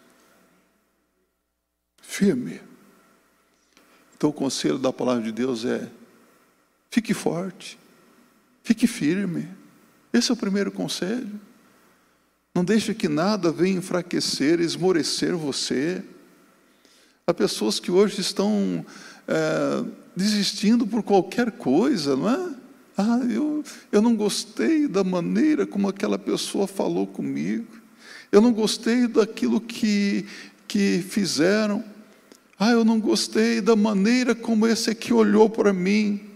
Firme. 2.01 2.61
Então, 4.23 4.29
o 4.29 4.33
conselho 4.33 4.77
da 4.77 4.93
palavra 4.93 5.21
de 5.21 5.33
Deus 5.33 5.65
é: 5.65 5.89
fique 6.89 7.13
forte, 7.13 7.77
fique 8.63 8.87
firme. 8.87 9.49
Esse 10.13 10.31
é 10.31 10.33
o 10.33 10.37
primeiro 10.37 10.71
conselho. 10.71 11.29
Não 12.55 12.63
deixe 12.63 12.93
que 12.93 13.09
nada 13.09 13.51
venha 13.51 13.79
enfraquecer, 13.79 14.61
esmorecer 14.61 15.35
você. 15.35 16.01
Há 17.27 17.33
pessoas 17.33 17.81
que 17.81 17.91
hoje 17.91 18.21
estão 18.21 18.85
é, 19.27 19.83
desistindo 20.15 20.87
por 20.87 21.03
qualquer 21.03 21.51
coisa, 21.51 22.15
não 22.15 22.29
é? 22.29 22.55
Ah, 22.97 23.19
eu, 23.29 23.61
eu 23.91 24.01
não 24.01 24.15
gostei 24.15 24.87
da 24.87 25.03
maneira 25.03 25.67
como 25.67 25.89
aquela 25.89 26.17
pessoa 26.17 26.65
falou 26.65 27.05
comigo. 27.05 27.67
Eu 28.31 28.39
não 28.39 28.53
gostei 28.53 29.05
daquilo 29.05 29.59
que, 29.59 30.25
que 30.65 31.03
fizeram. 31.09 31.83
Ah, 32.59 32.71
eu 32.71 32.85
não 32.85 32.99
gostei 32.99 33.59
da 33.61 33.75
maneira 33.75 34.35
como 34.35 34.67
esse 34.67 34.89
aqui 34.89 35.13
olhou 35.13 35.49
para 35.49 35.73
mim. 35.73 36.29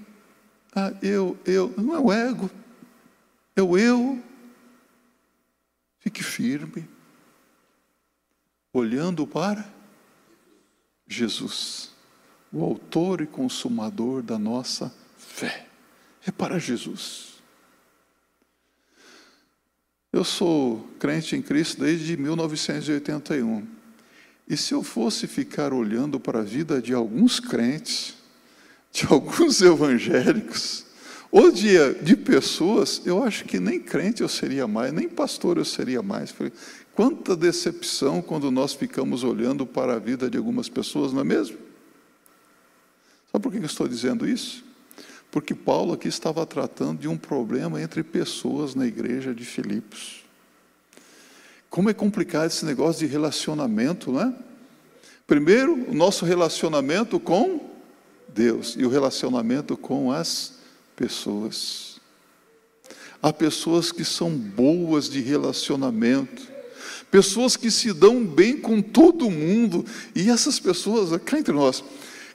Ah, 0.76 0.94
eu, 1.02 1.38
eu, 1.46 1.74
não 1.78 1.96
é 1.96 2.00
o 2.00 2.12
ego, 2.12 2.50
é 3.56 3.62
o 3.62 3.78
eu. 3.78 4.22
Fique 6.00 6.24
firme, 6.24 6.88
olhando 8.72 9.28
para 9.28 9.68
Jesus, 11.08 11.92
o 12.52 12.64
autor 12.64 13.22
e 13.22 13.28
consumador 13.28 14.22
da 14.22 14.38
nossa 14.38 14.94
fé. 15.18 15.68
É 16.26 16.32
para 16.32 16.60
Jesus. 16.60 17.38
Eu 20.12 20.24
sou 20.24 20.88
crente 21.00 21.36
em 21.36 21.42
Cristo 21.42 21.82
desde 21.82 22.18
1981. 22.18 23.77
E 24.48 24.56
se 24.56 24.74
eu 24.74 24.82
fosse 24.82 25.28
ficar 25.28 25.74
olhando 25.74 26.20
para 26.20 26.40
a 26.40 26.44
vida 26.44 26.82
de 26.82 26.94
alguns 26.94 27.40
crentes, 27.40 28.16
de 28.92 29.06
alguns 29.06 29.60
evangélicos, 29.62 30.86
ou 31.30 31.52
de, 31.52 31.94
de 32.02 32.16
pessoas, 32.16 33.02
eu 33.06 33.22
acho 33.22 33.44
que 33.46 33.60
nem 33.60 33.80
crente 33.80 34.22
eu 34.22 34.30
seria 34.30 34.68
mais, 34.68 34.94
nem 34.94 35.10
pastor 35.10 35.58
eu 35.58 35.66
seria 35.66 36.02
mais. 36.02 36.34
Quanta 36.96 37.36
decepção 37.36 38.22
quando 38.22 38.50
nós 38.50 38.74
ficamos 38.74 39.24
olhando 39.24 39.66
para 39.66 39.96
a 39.96 40.00
vida 40.00 40.30
de 40.30 40.38
algumas 40.38 40.70
pessoas, 40.70 41.12
não 41.12 41.22
é 41.22 41.26
mesmo? 41.26 41.58
Sabe 43.32 43.44
por 43.44 43.52
que 43.52 43.58
eu 43.58 43.66
estou 43.66 43.88
dizendo 43.88 44.28
isso? 44.28 44.64
Porque 45.30 45.54
Paulo 45.54 45.94
aqui 45.94 46.08
estava 46.08 46.46
tratando 46.46 47.02
de 47.02 47.08
um 47.08 47.18
problema 47.18 47.82
entre 47.82 48.02
pessoas 48.02 48.74
na 48.74 48.88
igreja 48.88 49.36
de 49.36 49.44
Filipos. 49.44 50.27
Como 51.70 51.90
é 51.90 51.94
complicado 51.94 52.48
esse 52.48 52.66
negócio 52.66 53.06
de 53.06 53.12
relacionamento, 53.12 54.12
não 54.12 54.22
é? 54.22 54.34
Primeiro, 55.26 55.74
o 55.90 55.94
nosso 55.94 56.24
relacionamento 56.24 57.20
com 57.20 57.60
Deus 58.30 58.76
e 58.78 58.86
o 58.86 58.90
relacionamento 58.90 59.76
com 59.76 60.12
as 60.12 60.54
pessoas. 60.96 62.00
Há 63.22 63.34
pessoas 63.34 63.92
que 63.92 64.06
são 64.06 64.32
boas 64.32 65.10
de 65.10 65.20
relacionamento, 65.22 66.44
pessoas 67.12 67.58
que 67.58 67.70
se 67.70 67.92
dão 67.92 68.26
bem 68.26 68.58
com 68.58 68.82
todo 68.82 69.30
mundo, 69.30 69.84
e 70.16 70.30
essas 70.30 70.60
pessoas, 70.60 71.20
cá 71.24 71.38
entre 71.38 71.54
nós, 71.54 71.84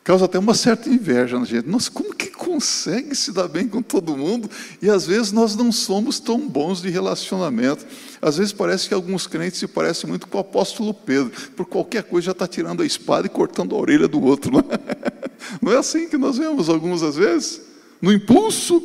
causa 0.04 0.24
até 0.24 0.38
uma 0.38 0.54
certa 0.54 0.88
inveja 0.88 1.38
na 1.38 1.44
gente. 1.44 1.68
Nossa, 1.68 1.90
como 1.90 2.14
que 2.14 2.26
consegue 2.30 3.14
se 3.14 3.32
dar 3.32 3.46
bem 3.46 3.68
com 3.68 3.80
todo 3.80 4.16
mundo? 4.16 4.50
E 4.80 4.90
às 4.90 5.06
vezes 5.06 5.30
nós 5.30 5.54
não 5.54 5.70
somos 5.70 6.18
tão 6.18 6.48
bons 6.48 6.82
de 6.82 6.90
relacionamento. 6.90 7.86
Às 8.20 8.36
vezes 8.36 8.52
parece 8.52 8.88
que 8.88 8.94
alguns 8.94 9.26
crentes 9.26 9.60
se 9.60 9.68
parecem 9.68 10.08
muito 10.08 10.26
com 10.26 10.38
o 10.38 10.40
apóstolo 10.40 10.92
Pedro. 10.92 11.30
Por 11.52 11.66
qualquer 11.66 12.02
coisa 12.02 12.26
já 12.26 12.32
está 12.32 12.48
tirando 12.48 12.82
a 12.82 12.86
espada 12.86 13.26
e 13.26 13.30
cortando 13.30 13.76
a 13.76 13.78
orelha 13.78 14.08
do 14.08 14.20
outro. 14.20 14.50
Não 14.50 14.60
é, 14.60 15.30
não 15.62 15.72
é 15.72 15.76
assim 15.78 16.08
que 16.08 16.16
nós 16.16 16.36
vemos 16.36 16.68
algumas 16.68 17.02
às 17.02 17.16
vezes? 17.16 17.60
No 18.00 18.12
impulso. 18.12 18.82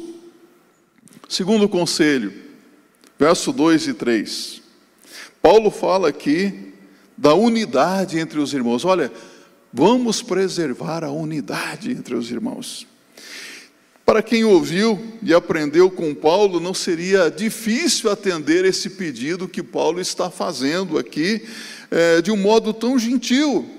Segundo 1.28 1.68
conselho, 1.68 2.32
verso 3.20 3.52
2 3.52 3.88
e 3.88 3.94
3. 3.94 4.62
Paulo 5.42 5.70
fala 5.70 6.08
aqui 6.08 6.74
da 7.18 7.34
unidade 7.34 8.20
entre 8.20 8.40
os 8.40 8.54
irmãos. 8.54 8.86
Olha, 8.86 9.12
vamos 9.74 10.22
preservar 10.22 11.04
a 11.04 11.12
unidade 11.12 11.92
entre 11.92 12.16
os 12.16 12.32
irmãos. 12.32 12.88
Para 14.06 14.24
quem 14.24 14.46
ouviu 14.46 15.04
e 15.22 15.34
aprendeu 15.34 15.92
com 15.92 16.16
Paulo, 16.16 16.62
não 16.62 16.74
seria 16.74 17.30
difícil 17.30 18.10
atender 18.10 18.64
esse 18.64 18.92
pedido 18.92 19.50
que 19.50 19.62
Paulo 19.62 20.00
está 20.00 20.30
fazendo 20.30 20.98
aqui, 20.98 21.46
é, 21.92 22.22
de 22.22 22.32
um 22.32 22.38
modo 22.38 22.74
tão 22.74 22.98
gentil. 22.98 23.70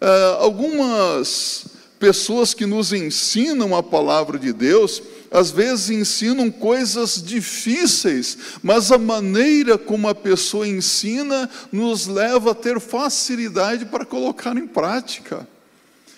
É, 0.00 0.36
algumas 0.38 1.66
pessoas 1.98 2.54
que 2.54 2.64
nos 2.64 2.94
ensinam 2.94 3.76
a 3.76 3.82
palavra 3.82 4.38
de 4.38 4.50
Deus, 4.50 5.02
às 5.30 5.50
vezes 5.50 5.90
ensinam 5.90 6.50
coisas 6.50 7.22
difíceis, 7.22 8.36
mas 8.62 8.90
a 8.90 8.98
maneira 8.98 9.78
como 9.78 10.08
a 10.08 10.14
pessoa 10.14 10.66
ensina 10.66 11.48
nos 11.70 12.06
leva 12.06 12.50
a 12.50 12.54
ter 12.54 12.80
facilidade 12.80 13.86
para 13.86 14.04
colocar 14.04 14.56
em 14.56 14.66
prática. 14.66 15.46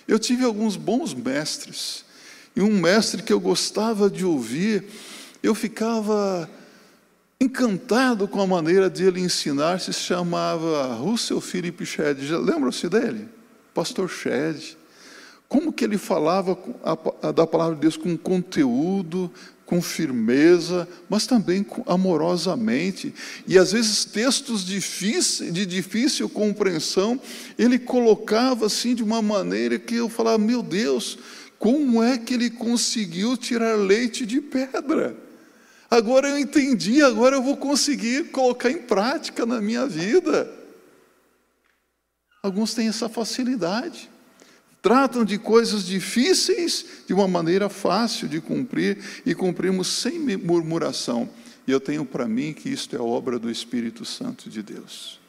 Eu 0.07 0.17
tive 0.17 0.43
alguns 0.43 0.75
bons 0.75 1.13
mestres 1.13 2.03
e 2.55 2.61
um 2.61 2.79
mestre 2.79 3.21
que 3.21 3.31
eu 3.31 3.39
gostava 3.39 4.09
de 4.09 4.25
ouvir, 4.25 4.85
eu 5.41 5.53
ficava 5.53 6.49
encantado 7.39 8.27
com 8.27 8.41
a 8.41 8.47
maneira 8.47 8.89
de 8.89 9.03
ele 9.03 9.19
ensinar, 9.19 9.79
se 9.79 9.91
chamava 9.91 10.95
Russell 10.95 11.41
Philip 11.41 11.85
Shedd. 11.85 12.19
Lembram-se 12.31 12.87
dele? 12.87 13.27
Pastor 13.73 14.09
Shedd. 14.09 14.77
Como 15.47 15.71
que 15.71 15.83
ele 15.83 15.97
falava 15.97 16.57
da 17.35 17.45
palavra 17.45 17.75
de 17.75 17.81
Deus 17.81 17.95
com 17.95 18.17
conteúdo, 18.17 19.31
com 19.65 19.81
firmeza, 19.81 20.87
mas 21.09 21.25
também 21.25 21.65
amorosamente. 21.85 23.13
E 23.47 23.57
às 23.57 23.71
vezes 23.71 24.05
textos 24.05 24.65
de 24.65 25.65
difícil 25.65 26.29
compreensão, 26.29 27.19
ele 27.57 27.79
colocava 27.79 28.65
assim 28.65 28.93
de 28.95 29.03
uma 29.03 29.21
maneira 29.21 29.79
que 29.79 29.95
eu 29.95 30.09
falava: 30.09 30.37
meu 30.37 30.61
Deus, 30.61 31.17
como 31.57 32.03
é 32.03 32.17
que 32.17 32.33
ele 32.33 32.49
conseguiu 32.49 33.37
tirar 33.37 33.75
leite 33.75 34.25
de 34.25 34.41
pedra? 34.41 35.15
Agora 35.89 36.27
eu 36.27 36.39
entendi, 36.39 37.03
agora 37.03 37.35
eu 37.35 37.43
vou 37.43 37.55
conseguir 37.55 38.31
colocar 38.31 38.69
em 38.69 38.79
prática 38.79 39.45
na 39.45 39.61
minha 39.61 39.85
vida. 39.85 40.51
Alguns 42.41 42.73
têm 42.73 42.87
essa 42.87 43.07
facilidade. 43.07 44.09
Tratam 44.83 45.23
de 45.23 45.37
coisas 45.37 45.85
difíceis 45.85 46.85
de 47.07 47.13
uma 47.13 47.25
maneira 47.25 47.69
fácil 47.69 48.27
de 48.27 48.41
cumprir 48.41 48.97
e 49.25 49.33
cumprimos 49.33 49.87
sem 49.87 50.19
murmuração. 50.37 51.29
E 51.65 51.71
eu 51.71 51.79
tenho 51.79 52.03
para 52.03 52.27
mim 52.27 52.51
que 52.51 52.67
isto 52.67 52.93
é 52.93 52.99
obra 52.99 53.39
do 53.39 53.49
Espírito 53.49 54.03
Santo 54.03 54.49
de 54.49 54.61
Deus. 54.61 55.21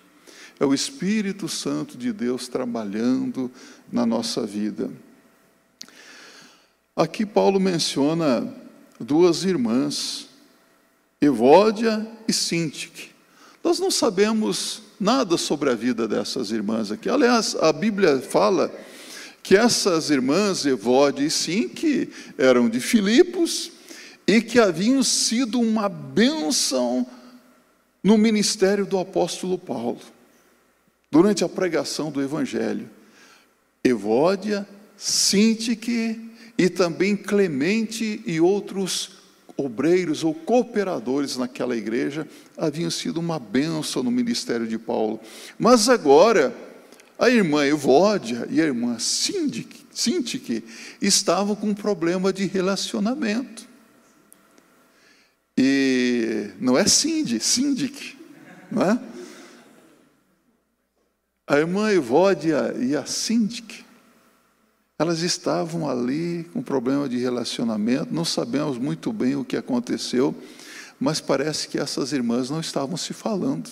É 0.58 0.66
o 0.66 0.74
Espírito 0.74 1.48
Santo 1.48 1.96
de 1.96 2.12
Deus 2.12 2.48
trabalhando 2.48 3.48
na 3.92 4.04
nossa 4.04 4.44
vida. 4.44 4.90
Aqui 6.96 7.24
Paulo 7.24 7.60
menciona 7.60 8.52
duas 8.98 9.44
irmãs, 9.44 10.26
Evódia 11.20 12.04
e 12.26 12.32
Sintique. 12.32 13.10
Nós 13.62 13.78
não 13.78 13.92
sabemos 13.92 14.82
nada 14.98 15.36
sobre 15.36 15.70
a 15.70 15.76
vida 15.76 16.08
dessas 16.08 16.50
irmãs 16.50 16.90
aqui. 16.90 17.08
Aliás, 17.08 17.54
a 17.54 17.72
Bíblia 17.72 18.20
fala 18.20 18.74
que 19.44 19.54
essas 19.54 20.08
irmãs, 20.08 20.64
Evódia 20.64 21.26
e 21.26 21.30
Sintique, 21.30 22.08
eram 22.38 22.66
de 22.66 22.80
Filipos 22.80 23.70
e 24.26 24.40
que 24.40 24.58
haviam 24.58 25.02
sido 25.02 25.60
uma 25.60 25.86
bênção 25.86 27.06
no 28.02 28.16
ministério 28.16 28.86
do 28.86 28.98
apóstolo 28.98 29.58
Paulo, 29.58 30.00
durante 31.10 31.44
a 31.44 31.48
pregação 31.48 32.10
do 32.10 32.22
Evangelho. 32.22 32.88
Evódia, 33.84 34.66
Sintique 34.96 36.32
e 36.56 36.70
também 36.70 37.14
Clemente 37.14 38.22
e 38.24 38.40
outros 38.40 39.18
obreiros 39.58 40.24
ou 40.24 40.32
cooperadores 40.32 41.36
naquela 41.36 41.76
igreja 41.76 42.26
haviam 42.56 42.90
sido 42.90 43.20
uma 43.20 43.38
bênção 43.38 44.02
no 44.02 44.10
ministério 44.10 44.66
de 44.66 44.78
Paulo. 44.78 45.20
Mas 45.58 45.90
agora, 45.90 46.56
a 47.18 47.28
irmã 47.30 47.64
Evódia 47.66 48.46
e 48.50 48.60
a 48.60 48.64
irmã 48.64 48.98
Sintique 48.98 50.64
estavam 51.00 51.54
com 51.54 51.68
um 51.68 51.74
problema 51.74 52.32
de 52.32 52.46
relacionamento. 52.46 53.66
E 55.56 56.50
não 56.58 56.76
é 56.76 56.86
Cindy, 56.86 57.38
Sindic, 57.38 58.16
não 58.70 58.82
é? 58.82 59.00
A 61.46 61.58
irmã 61.58 61.92
Evódia 61.92 62.74
e 62.78 62.96
a 62.96 63.06
Sindic 63.06 63.84
elas 64.98 65.20
estavam 65.20 65.88
ali 65.88 66.44
com 66.52 66.62
problema 66.62 67.08
de 67.08 67.18
relacionamento, 67.18 68.14
não 68.14 68.24
sabemos 68.24 68.78
muito 68.78 69.12
bem 69.12 69.34
o 69.34 69.44
que 69.44 69.56
aconteceu, 69.56 70.34
mas 71.00 71.20
parece 71.20 71.68
que 71.68 71.78
essas 71.78 72.12
irmãs 72.12 72.48
não 72.48 72.60
estavam 72.60 72.96
se 72.96 73.12
falando. 73.12 73.68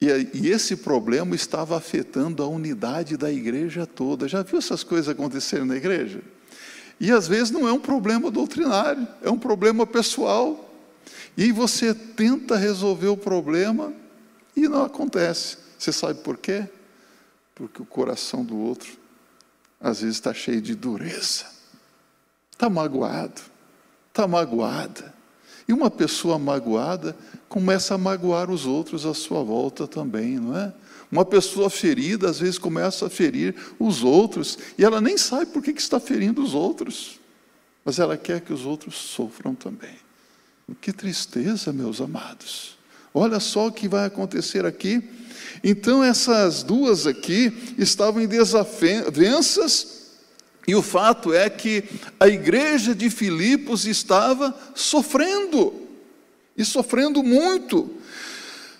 E, 0.00 0.48
esse 0.48 0.76
problema 0.76 1.34
estava 1.34 1.76
afetando 1.76 2.42
a 2.42 2.46
unidade 2.46 3.16
da 3.16 3.30
igreja 3.30 3.86
toda. 3.86 4.26
Já 4.26 4.42
viu 4.42 4.58
essas 4.58 4.82
coisas 4.82 5.08
acontecerem 5.08 5.66
na 5.66 5.76
igreja? 5.76 6.22
E 6.98 7.10
às 7.10 7.28
vezes 7.28 7.50
não 7.50 7.68
é 7.68 7.72
um 7.72 7.80
problema 7.80 8.30
doutrinário, 8.30 9.06
é 9.22 9.30
um 9.30 9.38
problema 9.38 9.86
pessoal. 9.86 10.70
E 11.36 11.52
você 11.52 11.94
tenta 11.94 12.56
resolver 12.56 13.08
o 13.08 13.16
problema 13.16 13.92
e 14.56 14.68
não 14.68 14.84
acontece. 14.84 15.58
Você 15.78 15.92
sabe 15.92 16.20
por 16.20 16.38
quê? 16.38 16.68
Porque 17.54 17.82
o 17.82 17.86
coração 17.86 18.44
do 18.44 18.56
outro 18.56 18.98
às 19.80 20.00
vezes 20.00 20.16
está 20.16 20.34
cheio 20.34 20.60
de 20.60 20.74
dureza, 20.74 21.46
está 22.52 22.68
magoado, 22.68 23.40
está 24.08 24.28
magoada. 24.28 25.19
E 25.70 25.72
uma 25.72 25.88
pessoa 25.88 26.36
magoada 26.36 27.16
começa 27.48 27.94
a 27.94 27.98
magoar 27.98 28.50
os 28.50 28.66
outros 28.66 29.06
à 29.06 29.14
sua 29.14 29.44
volta 29.44 29.86
também, 29.86 30.36
não 30.36 30.58
é? 30.58 30.72
Uma 31.12 31.24
pessoa 31.24 31.70
ferida, 31.70 32.28
às 32.28 32.40
vezes, 32.40 32.58
começa 32.58 33.06
a 33.06 33.08
ferir 33.08 33.54
os 33.78 34.02
outros, 34.02 34.58
e 34.76 34.84
ela 34.84 35.00
nem 35.00 35.16
sabe 35.16 35.46
por 35.46 35.62
que, 35.62 35.70
está 35.70 36.00
ferindo 36.00 36.42
os 36.42 36.54
outros, 36.54 37.20
mas 37.84 38.00
ela 38.00 38.16
quer 38.16 38.40
que 38.40 38.52
os 38.52 38.66
outros 38.66 38.96
sofram 38.96 39.54
também. 39.54 39.94
Que 40.80 40.92
tristeza, 40.92 41.72
meus 41.72 42.00
amados. 42.00 42.76
Olha 43.14 43.38
só 43.38 43.68
o 43.68 43.72
que 43.72 43.86
vai 43.86 44.06
acontecer 44.06 44.66
aqui. 44.66 45.08
Então, 45.62 46.02
essas 46.02 46.64
duas 46.64 47.06
aqui 47.06 47.74
estavam 47.78 48.20
em 48.20 48.26
desavenças, 48.26 49.99
e 50.70 50.74
o 50.76 50.82
fato 50.82 51.34
é 51.34 51.50
que 51.50 51.82
a 52.20 52.28
igreja 52.28 52.94
de 52.94 53.10
Filipos 53.10 53.86
estava 53.86 54.54
sofrendo, 54.72 55.74
e 56.56 56.64
sofrendo 56.64 57.24
muito. 57.24 57.90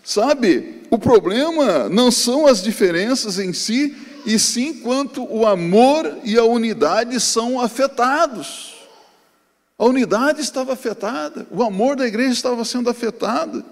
Sabe, 0.05 0.83
o 0.88 0.96
problema 0.96 1.88
não 1.88 2.12
são 2.12 2.46
as 2.46 2.62
diferenças 2.62 3.40
em 3.40 3.53
si, 3.53 3.96
e 4.24 4.38
sim 4.38 4.74
quanto 4.74 5.24
o 5.24 5.44
amor 5.44 6.16
e 6.22 6.38
a 6.38 6.44
unidade 6.44 7.18
são 7.18 7.61
afetados. 7.61 8.76
A 9.76 9.85
unidade 9.85 10.40
estava 10.40 10.74
afetada, 10.74 11.44
o 11.50 11.61
amor 11.61 11.96
da 11.96 12.07
igreja 12.07 12.35
estava 12.35 12.64
sendo 12.64 12.88
afetado. 12.88 13.64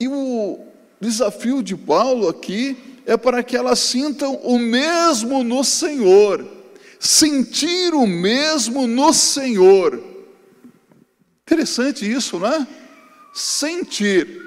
E 0.00 0.08
o 0.08 0.58
desafio 0.98 1.62
de 1.62 1.76
Paulo 1.76 2.30
aqui 2.30 2.95
é 3.06 3.16
para 3.16 3.42
que 3.42 3.56
elas 3.56 3.78
sintam 3.78 4.34
o 4.34 4.58
mesmo 4.58 5.44
no 5.44 5.62
Senhor, 5.62 6.44
sentir 6.98 7.94
o 7.94 8.04
mesmo 8.04 8.88
no 8.88 9.12
Senhor. 9.14 10.02
Interessante 11.42 12.10
isso, 12.10 12.40
não 12.40 12.48
é? 12.48 12.66
Sentir. 13.32 14.44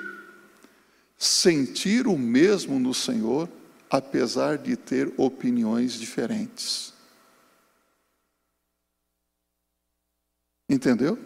Sentir 1.17 2.05
o 2.05 2.17
mesmo 2.17 2.79
no 2.79 2.93
Senhor, 2.93 3.49
apesar 3.89 4.57
de 4.57 4.75
ter 4.75 5.11
opiniões 5.15 5.93
diferentes. 5.93 6.93
Entendeu? 10.69 11.17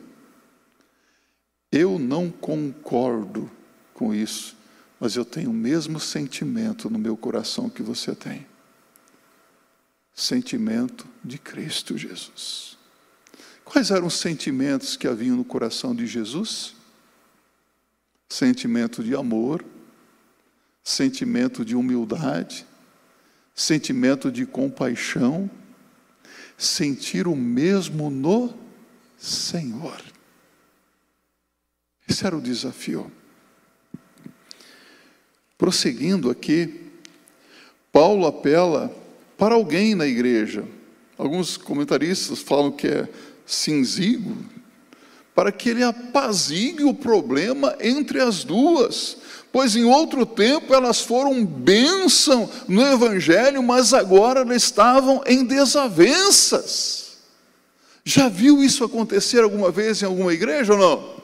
Eu 1.72 1.98
não 1.98 2.30
concordo 2.30 3.50
com 3.94 4.14
isso, 4.14 4.56
mas 5.04 5.18
eu 5.18 5.26
tenho 5.26 5.50
o 5.50 5.54
mesmo 5.54 6.00
sentimento 6.00 6.90
no 6.90 6.98
meu 6.98 7.18
coração 7.18 7.70
que 7.70 7.84
você 7.84 8.16
tem. 8.16 8.48
Sentimento 10.16 11.06
de 11.22 11.38
Cristo 11.38 11.98
Jesus. 11.98 12.78
Quais 13.66 13.92
eram 13.92 14.08
os 14.08 14.14
sentimentos 14.14 14.96
que 14.96 15.06
haviam 15.06 15.36
no 15.36 15.44
coração 15.44 15.94
de 15.94 16.08
Jesus? 16.08 16.74
Sentimento 18.30 19.04
de 19.04 19.14
amor, 19.14 19.66
sentimento 20.82 21.66
de 21.66 21.76
humildade, 21.76 22.66
sentimento 23.54 24.32
de 24.32 24.46
compaixão, 24.46 25.52
sentir 26.58 27.28
o 27.28 27.36
mesmo 27.36 28.10
no 28.10 28.58
Senhor. 29.18 30.02
Esse 32.08 32.26
era 32.26 32.38
o 32.38 32.42
desafio. 32.42 33.12
Prosseguindo 35.64 36.30
aqui, 36.30 36.82
Paulo 37.90 38.28
apela 38.28 38.94
para 39.38 39.56
alguém 39.56 39.96
na 39.96 40.06
igreja. 40.06 40.66
Alguns 41.18 41.56
comentaristas 41.56 42.40
falam 42.40 42.70
que 42.70 42.86
é 42.86 43.08
cinzigo, 43.46 44.36
para 45.34 45.54
que 45.54 45.70
ele 45.70 45.82
apazigue 45.82 46.84
o 46.84 46.94
problema 46.94 47.78
entre 47.80 48.20
as 48.20 48.44
duas. 48.44 49.16
Pois 49.54 49.74
em 49.78 49.86
outro 49.86 50.26
tempo 50.26 50.74
elas 50.74 51.00
foram 51.00 51.46
bênção 51.46 52.50
no 52.68 52.82
Evangelho, 52.82 53.64
mas 53.64 53.94
agora 53.94 54.42
elas 54.42 54.64
estavam 54.64 55.24
em 55.26 55.46
desavenças. 55.46 57.20
Já 58.04 58.28
viu 58.28 58.62
isso 58.62 58.84
acontecer 58.84 59.42
alguma 59.42 59.72
vez 59.72 60.02
em 60.02 60.06
alguma 60.06 60.34
igreja 60.34 60.74
ou 60.74 60.80
não? 60.80 61.23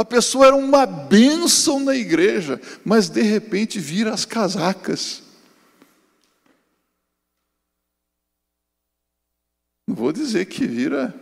A 0.00 0.04
pessoa 0.04 0.46
era 0.46 0.56
uma 0.56 0.86
bênção 0.86 1.78
na 1.78 1.94
igreja, 1.94 2.58
mas 2.82 3.10
de 3.10 3.20
repente 3.20 3.78
vira 3.78 4.14
as 4.14 4.24
casacas. 4.24 5.22
Não 9.86 9.94
vou 9.94 10.10
dizer 10.10 10.46
que 10.46 10.66
vira 10.66 11.14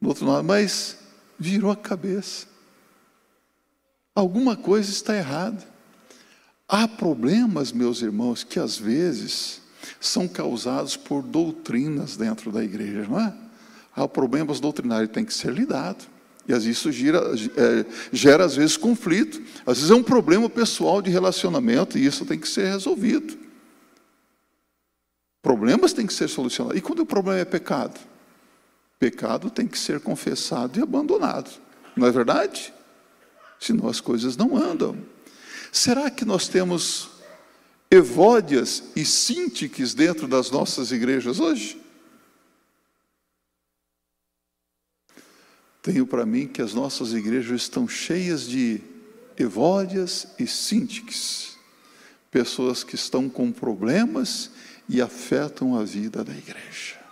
do 0.00 0.08
outro 0.08 0.24
lado, 0.24 0.44
mas 0.44 0.96
virou 1.38 1.70
a 1.70 1.76
cabeça. 1.76 2.46
Alguma 4.14 4.56
coisa 4.56 4.90
está 4.90 5.14
errada. 5.14 5.62
Há 6.66 6.88
problemas, 6.88 7.70
meus 7.70 8.00
irmãos, 8.00 8.42
que 8.42 8.58
às 8.58 8.78
vezes 8.78 9.60
são 10.00 10.26
causados 10.26 10.96
por 10.96 11.22
doutrinas 11.22 12.16
dentro 12.16 12.50
da 12.50 12.64
igreja, 12.64 13.06
não 13.06 13.20
é? 13.20 13.34
Há 13.94 14.08
problemas 14.08 14.58
doutrinários 14.58 15.08
que 15.08 15.14
têm 15.14 15.26
que 15.26 15.34
ser 15.34 15.52
lidados. 15.52 16.11
E 16.48 16.52
isso 16.52 16.90
gera, 16.90 17.18
é, 17.56 17.84
gera, 18.12 18.44
às 18.44 18.56
vezes, 18.56 18.76
conflito. 18.76 19.40
Às 19.66 19.78
vezes 19.78 19.90
é 19.90 19.94
um 19.94 20.02
problema 20.02 20.48
pessoal 20.50 21.00
de 21.00 21.10
relacionamento 21.10 21.96
e 21.96 22.04
isso 22.04 22.24
tem 22.24 22.38
que 22.38 22.48
ser 22.48 22.66
resolvido. 22.66 23.38
Problemas 25.40 25.92
têm 25.92 26.06
que 26.06 26.14
ser 26.14 26.28
solucionados. 26.28 26.78
E 26.78 26.80
quando 26.80 27.00
o 27.00 27.06
problema 27.06 27.40
é 27.40 27.44
pecado? 27.44 27.98
Pecado 28.98 29.50
tem 29.50 29.66
que 29.66 29.78
ser 29.78 30.00
confessado 30.00 30.78
e 30.78 30.82
abandonado. 30.82 31.50
Não 31.96 32.06
é 32.06 32.10
verdade? 32.10 32.72
Senão 33.58 33.88
as 33.88 34.00
coisas 34.00 34.36
não 34.36 34.56
andam. 34.56 34.96
Será 35.72 36.10
que 36.10 36.24
nós 36.24 36.48
temos 36.48 37.10
evódias 37.90 38.84
e 38.94 39.04
síntiques 39.04 39.94
dentro 39.94 40.28
das 40.28 40.50
nossas 40.50 40.92
igrejas 40.92 41.40
hoje? 41.40 41.81
Tenho 45.82 46.06
para 46.06 46.24
mim 46.24 46.46
que 46.46 46.62
as 46.62 46.72
nossas 46.72 47.12
igrejas 47.12 47.62
estão 47.62 47.88
cheias 47.88 48.46
de 48.46 48.80
evódias 49.36 50.28
e 50.38 50.46
síntiques, 50.46 51.56
pessoas 52.30 52.84
que 52.84 52.94
estão 52.94 53.28
com 53.28 53.50
problemas 53.50 54.50
e 54.88 55.02
afetam 55.02 55.76
a 55.76 55.82
vida 55.82 56.22
da 56.22 56.32
igreja. 56.32 57.02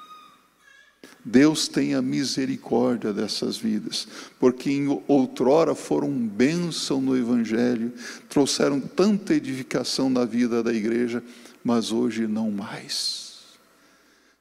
Deus 1.23 1.69
tenha 1.69 2.01
misericórdia 2.01 3.13
dessas 3.13 3.57
vidas, 3.57 4.07
porque 4.39 4.71
em 4.71 5.03
outrora 5.07 5.75
foram 5.75 6.11
bênção 6.11 7.01
no 7.01 7.17
Evangelho, 7.17 7.93
trouxeram 8.29 8.81
tanta 8.81 9.35
edificação 9.35 10.09
na 10.09 10.25
vida 10.25 10.63
da 10.63 10.73
igreja, 10.73 11.23
mas 11.63 11.93
hoje 11.93 12.27
não 12.27 12.51
mais. 12.51 13.31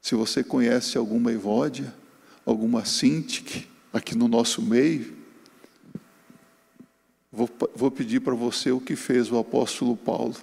Se 0.00 0.14
você 0.14 0.42
conhece 0.42 0.96
alguma 0.96 1.32
evódia, 1.32 1.92
alguma 2.46 2.86
sintique 2.86 3.68
aqui 3.92 4.16
no 4.16 4.28
nosso 4.28 4.62
meio, 4.62 5.16
vou, 7.30 7.48
vou 7.74 7.90
pedir 7.90 8.20
para 8.20 8.34
você 8.34 8.70
o 8.70 8.80
que 8.80 8.96
fez 8.96 9.30
o 9.30 9.38
apóstolo 9.38 9.96
Paulo. 9.96 10.36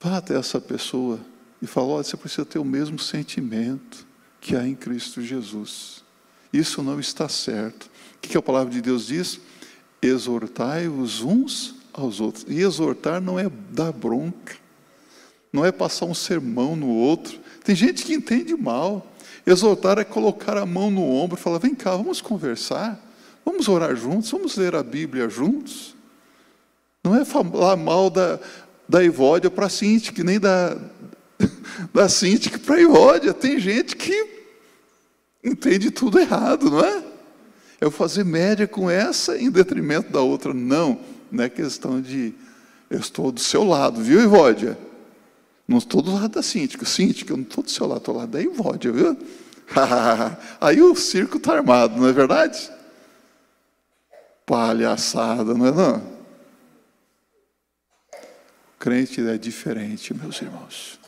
Vá 0.00 0.18
até 0.18 0.36
essa 0.36 0.60
pessoa 0.60 1.18
e 1.62 1.66
fala: 1.66 1.88
olha, 1.88 2.04
você 2.04 2.16
precisa 2.16 2.44
ter 2.44 2.58
o 2.58 2.64
mesmo 2.64 2.98
sentimento 2.98 4.06
que 4.40 4.54
há 4.54 4.66
em 4.66 4.74
Cristo 4.74 5.22
Jesus. 5.22 6.04
Isso 6.52 6.82
não 6.82 7.00
está 7.00 7.28
certo. 7.28 7.90
O 8.16 8.18
que 8.20 8.36
a 8.36 8.42
palavra 8.42 8.72
de 8.72 8.80
Deus 8.80 9.06
diz? 9.06 9.40
Exortai-os 10.00 11.22
uns 11.22 11.74
aos 11.92 12.20
outros. 12.20 12.44
E 12.48 12.60
exortar 12.60 13.20
não 13.20 13.38
é 13.38 13.48
dar 13.70 13.92
bronca, 13.92 14.56
não 15.52 15.64
é 15.64 15.72
passar 15.72 16.06
um 16.06 16.14
sermão 16.14 16.76
no 16.76 16.88
outro. 16.88 17.40
Tem 17.64 17.74
gente 17.74 18.04
que 18.04 18.12
entende 18.12 18.54
mal. 18.54 19.13
Exortar 19.46 19.98
é 19.98 20.04
colocar 20.04 20.56
a 20.56 20.64
mão 20.64 20.90
no 20.90 21.02
ombro 21.02 21.38
e 21.38 21.40
falar: 21.40 21.58
vem 21.58 21.74
cá, 21.74 21.96
vamos 21.96 22.20
conversar, 22.20 22.98
vamos 23.44 23.68
orar 23.68 23.94
juntos, 23.94 24.30
vamos 24.30 24.56
ler 24.56 24.74
a 24.74 24.82
Bíblia 24.82 25.28
juntos. 25.28 25.94
Não 27.02 27.14
é 27.14 27.24
falar 27.24 27.76
mal 27.76 28.08
da, 28.08 28.40
da 28.88 29.04
Evódia 29.04 29.50
para 29.50 29.66
a 29.66 29.68
Cinti, 29.68 30.12
que 30.12 30.24
nem 30.24 30.40
da, 30.40 30.78
da 31.92 32.08
Cinti 32.08 32.58
para 32.58 32.76
a 32.76 32.80
Evódia. 32.80 33.34
Tem 33.34 33.58
gente 33.58 33.94
que 33.94 34.26
entende 35.44 35.90
tudo 35.90 36.18
errado, 36.18 36.70
não 36.70 36.80
é? 36.80 37.02
Eu 37.78 37.90
fazer 37.90 38.24
média 38.24 38.66
com 38.66 38.88
essa 38.88 39.36
em 39.36 39.50
detrimento 39.50 40.10
da 40.10 40.22
outra. 40.22 40.54
Não, 40.54 40.98
não 41.30 41.44
é 41.44 41.50
questão 41.50 42.00
de 42.00 42.32
eu 42.88 42.98
estou 42.98 43.30
do 43.30 43.40
seu 43.40 43.64
lado, 43.64 44.00
viu, 44.00 44.22
Ivódia? 44.22 44.78
Não 45.66 45.78
estou 45.78 46.02
do 46.02 46.12
lado 46.12 46.28
da 46.28 46.42
síntica. 46.42 46.84
Síntica, 46.84 47.32
eu 47.32 47.36
não 47.36 47.44
estou 47.44 47.64
do 47.64 47.70
seu 47.70 47.86
lado, 47.86 47.98
estou 47.98 48.14
do 48.14 48.20
lado 48.20 48.30
da 48.30 48.42
Ivódia, 48.42 48.92
viu? 48.92 49.16
Aí 50.60 50.82
o 50.82 50.94
circo 50.94 51.38
está 51.38 51.54
armado, 51.54 51.98
não 51.98 52.06
é 52.06 52.12
verdade? 52.12 52.70
Palhaçada, 54.44 55.54
não 55.54 55.66
é 55.66 55.72
não? 55.72 56.14
O 58.74 58.78
crente 58.78 59.26
é 59.26 59.38
diferente, 59.38 60.12
meus 60.12 60.40
irmãos. 60.42 61.00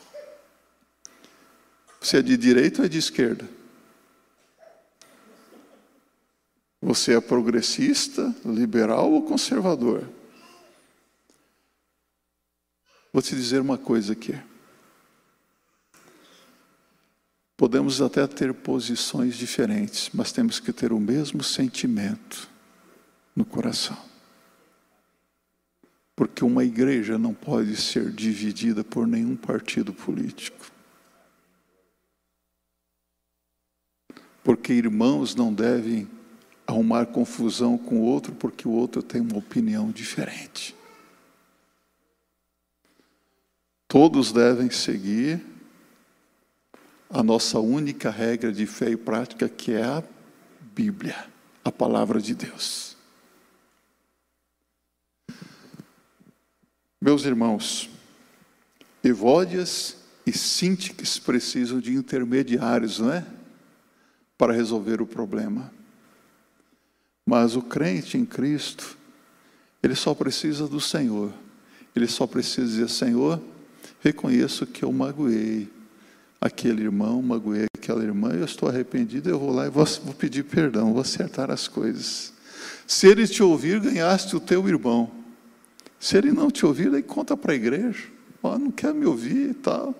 Você 2.01 2.17
é 2.17 2.21
de 2.21 2.35
direita 2.35 2.81
ou 2.81 2.85
é 2.85 2.89
de 2.89 2.97
esquerda? 2.97 3.47
Você 6.81 7.15
é 7.15 7.21
progressista, 7.21 8.33
liberal 8.45 9.11
ou 9.11 9.23
conservador? 9.23 10.07
Vou 13.11 13.21
te 13.21 13.35
dizer 13.35 13.59
uma 13.59 13.77
coisa 13.77 14.13
aqui. 14.13 14.39
Podemos 17.57 17.99
até 18.03 18.27
ter 18.27 18.53
posições 18.53 19.35
diferentes, 19.35 20.11
mas 20.13 20.31
temos 20.31 20.59
que 20.59 20.71
ter 20.71 20.93
o 20.93 20.99
mesmo 20.99 21.43
sentimento 21.43 22.47
no 23.35 23.43
coração. 23.43 23.97
Porque 26.15 26.45
uma 26.45 26.63
igreja 26.63 27.17
não 27.17 27.33
pode 27.33 27.75
ser 27.75 28.11
dividida 28.11 28.83
por 28.83 29.07
nenhum 29.07 29.35
partido 29.35 29.91
político. 29.91 30.71
Porque 34.43 34.71
irmãos 34.73 35.33
não 35.33 35.51
devem 35.51 36.07
arrumar 36.67 37.07
confusão 37.07 37.75
com 37.75 38.01
o 38.01 38.03
outro 38.03 38.35
porque 38.35 38.67
o 38.67 38.71
outro 38.71 39.01
tem 39.01 39.19
uma 39.19 39.37
opinião 39.37 39.89
diferente. 39.89 40.75
Todos 43.87 44.31
devem 44.31 44.69
seguir 44.69 45.56
a 47.09 47.23
nossa 47.23 47.59
única 47.59 48.09
regra 48.09 48.51
de 48.51 48.65
fé 48.65 48.89
e 48.89 48.97
prática, 48.97 49.47
que 49.47 49.71
é 49.71 49.83
a 49.83 50.03
Bíblia, 50.73 51.15
a 51.63 51.71
palavra 51.71 52.19
de 52.19 52.35
Deus. 52.35 52.95
Meus 57.01 57.25
irmãos, 57.25 57.89
Evódias 59.03 59.97
e 60.25 60.31
Síntiques 60.33 61.17
precisam 61.17 61.79
de 61.79 61.93
intermediários, 61.93 62.99
não 62.99 63.13
é? 63.13 63.25
Para 64.37 64.53
resolver 64.53 65.01
o 65.01 65.07
problema. 65.07 65.71
Mas 67.25 67.55
o 67.55 67.61
crente 67.61 68.17
em 68.17 68.25
Cristo, 68.25 68.97
ele 69.81 69.95
só 69.95 70.13
precisa 70.13 70.67
do 70.67 70.81
Senhor. 70.81 71.31
Ele 71.95 72.07
só 72.07 72.27
precisa 72.27 72.67
dizer: 72.67 72.89
Senhor, 72.89 73.41
reconheço 74.01 74.65
que 74.65 74.83
eu 74.83 74.91
magoei 74.91 75.69
aquele 76.39 76.83
irmão, 76.83 77.21
magoei 77.21 77.65
aquela 77.75 78.03
irmã, 78.03 78.31
eu 78.31 78.45
estou 78.45 78.69
arrependido, 78.69 79.29
eu 79.29 79.39
vou 79.39 79.51
lá 79.51 79.67
e 79.67 79.69
vou, 79.69 79.85
vou 79.85 80.13
pedir 80.13 80.43
perdão, 80.43 80.93
vou 80.93 81.01
acertar 81.01 81.49
as 81.51 81.67
coisas. 81.67 82.33
Se 82.85 83.07
ele 83.07 83.27
te 83.27 83.43
ouvir, 83.43 83.79
ganhaste 83.79 84.35
o 84.35 84.39
teu 84.39 84.67
irmão. 84.67 85.11
Se 85.99 86.17
ele 86.17 86.31
não 86.31 86.49
te 86.49 86.65
ouvir, 86.65 86.93
aí 86.93 87.03
conta 87.03 87.35
para 87.35 87.51
a 87.51 87.55
igreja. 87.55 88.05
Oh, 88.41 88.57
não 88.57 88.71
quer 88.71 88.93
me 88.93 89.05
ouvir 89.05 89.49
e 89.49 89.53
tal. 89.53 89.95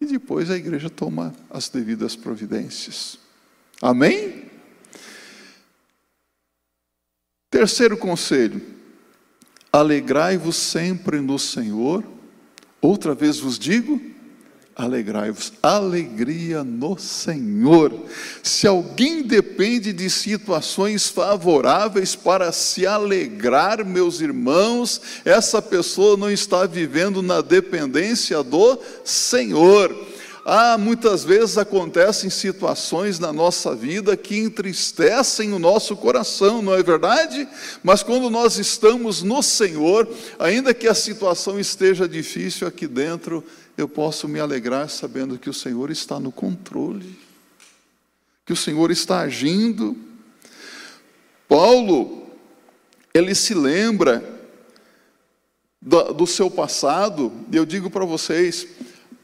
E 0.00 0.06
depois 0.06 0.50
a 0.50 0.56
igreja 0.56 0.88
toma 0.88 1.34
as 1.50 1.68
devidas 1.68 2.16
providências. 2.16 3.18
Amém? 3.82 4.46
Terceiro 7.50 7.96
conselho: 7.96 8.62
alegrai-vos 9.72 10.56
sempre 10.56 11.20
no 11.20 11.38
Senhor. 11.38 12.04
Outra 12.80 13.14
vez 13.14 13.38
vos 13.38 13.58
digo, 13.58 14.00
alegrai-vos. 14.74 15.52
Alegria 15.62 16.64
no 16.64 16.98
Senhor. 16.98 17.92
Se 18.42 18.66
alguém 18.66 19.22
depende 19.22 19.92
de 19.92 20.08
situações 20.08 21.08
favoráveis 21.08 22.14
para 22.14 22.52
se 22.52 22.86
alegrar, 22.86 23.84
meus 23.84 24.20
irmãos, 24.20 25.00
essa 25.24 25.60
pessoa 25.60 26.16
não 26.16 26.30
está 26.30 26.66
vivendo 26.66 27.22
na 27.22 27.40
dependência 27.40 28.42
do 28.42 28.78
Senhor. 29.04 29.94
Ah, 30.44 30.78
muitas 30.78 31.22
vezes 31.22 31.58
acontecem 31.58 32.30
situações 32.30 33.18
na 33.18 33.32
nossa 33.32 33.74
vida 33.74 34.16
que 34.16 34.38
entristecem 34.38 35.52
o 35.52 35.58
nosso 35.58 35.94
coração, 35.94 36.62
não 36.62 36.74
é 36.74 36.82
verdade? 36.82 37.46
Mas 37.82 38.02
quando 38.02 38.30
nós 38.30 38.58
estamos 38.58 39.22
no 39.22 39.42
Senhor, 39.42 40.08
ainda 40.38 40.72
que 40.72 40.88
a 40.88 40.94
situação 40.94 41.60
esteja 41.60 42.08
difícil 42.08 42.66
aqui 42.66 42.86
dentro, 42.86 43.44
eu 43.82 43.88
posso 43.88 44.28
me 44.28 44.40
alegrar 44.40 44.88
sabendo 44.88 45.38
que 45.38 45.50
o 45.50 45.54
Senhor 45.54 45.90
está 45.90 46.18
no 46.18 46.32
controle, 46.32 47.18
que 48.44 48.52
o 48.52 48.56
Senhor 48.56 48.90
está 48.90 49.20
agindo. 49.20 49.96
Paulo, 51.48 52.30
ele 53.12 53.34
se 53.34 53.54
lembra 53.54 54.22
do, 55.80 56.12
do 56.12 56.26
seu 56.26 56.50
passado, 56.50 57.32
e 57.50 57.56
eu 57.56 57.64
digo 57.64 57.90
para 57.90 58.04
vocês, 58.04 58.66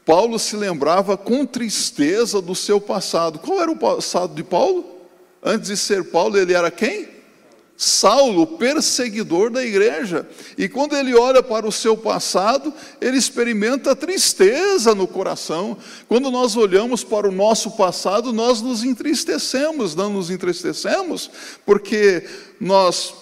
Paulo 0.05 0.39
se 0.39 0.55
lembrava 0.55 1.17
com 1.17 1.45
tristeza 1.45 2.41
do 2.41 2.55
seu 2.55 2.79
passado. 2.79 3.39
Qual 3.39 3.61
era 3.61 3.69
o 3.69 3.77
passado 3.77 4.33
de 4.33 4.43
Paulo? 4.43 4.85
Antes 5.43 5.69
de 5.69 5.77
ser 5.77 6.05
Paulo, 6.05 6.37
ele 6.37 6.53
era 6.53 6.71
quem? 6.71 7.16
Saulo, 7.77 8.47
perseguidor 8.57 9.51
da 9.51 9.63
igreja. 9.63 10.27
E 10.57 10.67
quando 10.67 10.95
ele 10.95 11.13
olha 11.13 11.43
para 11.43 11.67
o 11.67 11.71
seu 11.71 11.95
passado, 11.95 12.73
ele 12.99 13.17
experimenta 13.17 13.95
tristeza 13.95 14.95
no 14.95 15.07
coração. 15.07 15.77
Quando 16.07 16.31
nós 16.31 16.57
olhamos 16.57 17.03
para 17.03 17.29
o 17.29 17.31
nosso 17.31 17.71
passado, 17.71 18.33
nós 18.33 18.61
nos 18.61 18.83
entristecemos, 18.83 19.93
não 19.93 20.11
nos 20.11 20.31
entristecemos, 20.31 21.29
porque 21.65 22.27
nós 22.59 23.13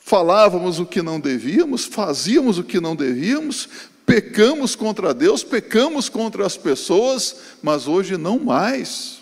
falávamos 0.00 0.80
o 0.80 0.86
que 0.86 1.00
não 1.00 1.20
devíamos, 1.20 1.84
fazíamos 1.84 2.58
o 2.58 2.64
que 2.64 2.80
não 2.80 2.96
devíamos, 2.96 3.68
Pecamos 4.06 4.76
contra 4.76 5.12
Deus, 5.12 5.42
pecamos 5.42 6.08
contra 6.08 6.46
as 6.46 6.56
pessoas, 6.56 7.40
mas 7.60 7.88
hoje 7.88 8.16
não 8.16 8.38
mais. 8.38 9.20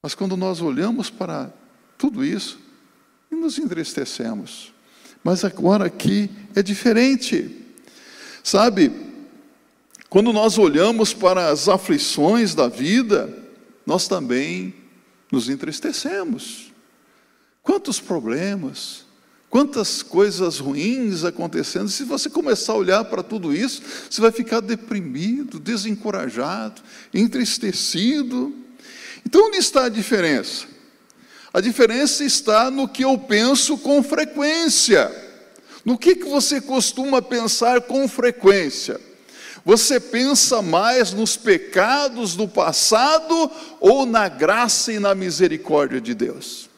Mas 0.00 0.14
quando 0.14 0.36
nós 0.36 0.62
olhamos 0.62 1.10
para 1.10 1.52
tudo 1.98 2.24
isso, 2.24 2.58
e 3.30 3.34
nos 3.34 3.58
entristecemos. 3.58 4.72
Mas 5.22 5.44
agora 5.44 5.84
aqui 5.84 6.30
é 6.54 6.62
diferente. 6.62 7.54
Sabe, 8.42 8.90
quando 10.08 10.32
nós 10.32 10.56
olhamos 10.56 11.12
para 11.12 11.50
as 11.50 11.68
aflições 11.68 12.54
da 12.54 12.68
vida, 12.68 13.36
nós 13.84 14.08
também 14.08 14.72
nos 15.30 15.50
entristecemos. 15.50 16.72
Quantos 17.62 18.00
problemas, 18.00 19.04
Quantas 19.50 20.02
coisas 20.02 20.58
ruins 20.58 21.24
acontecendo. 21.24 21.88
Se 21.88 22.04
você 22.04 22.28
começar 22.28 22.74
a 22.74 22.76
olhar 22.76 23.04
para 23.04 23.22
tudo 23.22 23.54
isso, 23.54 23.80
você 24.08 24.20
vai 24.20 24.30
ficar 24.30 24.60
deprimido, 24.60 25.58
desencorajado, 25.58 26.82
entristecido. 27.14 28.54
Então, 29.24 29.46
onde 29.46 29.56
está 29.56 29.86
a 29.86 29.88
diferença? 29.88 30.66
A 31.52 31.60
diferença 31.60 32.24
está 32.24 32.70
no 32.70 32.88
que 32.88 33.04
eu 33.04 33.18
penso 33.18 33.78
com 33.78 34.02
frequência. 34.02 35.10
No 35.84 35.96
que, 35.96 36.14
que 36.14 36.26
você 36.26 36.60
costuma 36.60 37.22
pensar 37.22 37.82
com 37.82 38.06
frequência? 38.06 39.00
Você 39.64 39.98
pensa 39.98 40.62
mais 40.62 41.12
nos 41.12 41.36
pecados 41.36 42.34
do 42.34 42.46
passado 42.46 43.50
ou 43.80 44.06
na 44.06 44.28
graça 44.28 44.92
e 44.92 44.98
na 44.98 45.14
misericórdia 45.14 46.00
de 46.00 46.14
Deus? 46.14 46.68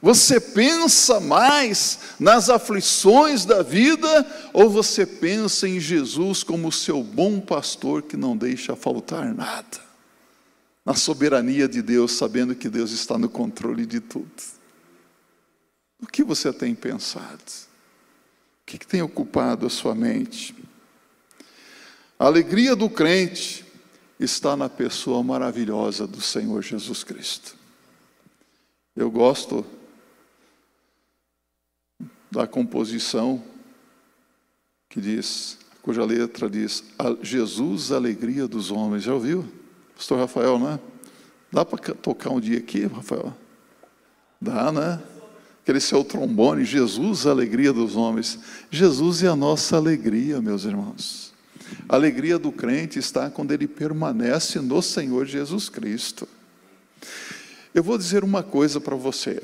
Você 0.00 0.38
pensa 0.38 1.18
mais 1.20 1.98
nas 2.20 2.50
aflições 2.50 3.46
da 3.46 3.62
vida 3.62 4.26
ou 4.52 4.68
você 4.68 5.06
pensa 5.06 5.66
em 5.66 5.80
Jesus 5.80 6.42
como 6.42 6.70
seu 6.70 7.02
bom 7.02 7.40
pastor 7.40 8.02
que 8.02 8.16
não 8.16 8.36
deixa 8.36 8.76
faltar 8.76 9.34
nada? 9.34 9.93
Na 10.84 10.94
soberania 10.94 11.66
de 11.66 11.80
Deus, 11.80 12.12
sabendo 12.12 12.54
que 12.54 12.68
Deus 12.68 12.90
está 12.90 13.16
no 13.16 13.28
controle 13.28 13.86
de 13.86 14.00
tudo. 14.00 14.30
O 16.00 16.06
que 16.06 16.22
você 16.22 16.52
tem 16.52 16.74
pensado? 16.74 17.42
O 18.62 18.66
que, 18.66 18.78
tem 18.78 19.00
ocupado 19.00 19.66
a 19.66 19.70
sua 19.70 19.94
mente? 19.94 20.54
A 22.18 22.26
alegria 22.26 22.76
do 22.76 22.90
crente 22.90 23.64
está 24.20 24.56
na 24.56 24.68
pessoa 24.68 25.22
maravilhosa 25.22 26.06
do 26.06 26.20
Senhor 26.20 26.62
Jesus 26.62 27.02
Cristo. 27.02 27.56
Eu 28.94 29.10
gosto 29.10 29.64
da 32.30 32.46
composição 32.46 33.42
que 34.88 35.00
diz, 35.00 35.58
cuja 35.82 36.04
letra 36.04 36.48
diz, 36.48 36.84
Jesus, 37.22 37.90
alegria 37.90 38.46
dos 38.46 38.70
homens. 38.70 39.04
Já 39.04 39.14
ouviu? 39.14 39.63
Pastor 39.96 40.18
Rafael, 40.18 40.58
né? 40.58 40.78
Dá 41.52 41.64
para 41.64 41.94
tocar 41.94 42.30
um 42.30 42.40
dia 42.40 42.58
aqui, 42.58 42.86
Rafael? 42.86 43.34
Dá, 44.40 44.72
né? 44.72 45.00
Aquele 45.62 45.80
seu 45.80 46.04
trombone, 46.04 46.64
Jesus, 46.64 47.26
alegria 47.26 47.72
dos 47.72 47.96
homens. 47.96 48.38
Jesus 48.70 49.22
é 49.22 49.28
a 49.28 49.36
nossa 49.36 49.76
alegria, 49.76 50.42
meus 50.42 50.64
irmãos. 50.64 51.32
A 51.88 51.94
alegria 51.94 52.38
do 52.38 52.52
crente 52.52 52.98
está 52.98 53.30
quando 53.30 53.52
ele 53.52 53.66
permanece 53.66 54.60
no 54.60 54.82
Senhor 54.82 55.24
Jesus 55.26 55.68
Cristo. 55.68 56.28
Eu 57.72 57.82
vou 57.82 57.96
dizer 57.96 58.22
uma 58.22 58.42
coisa 58.42 58.80
para 58.80 58.94
você. 58.94 59.42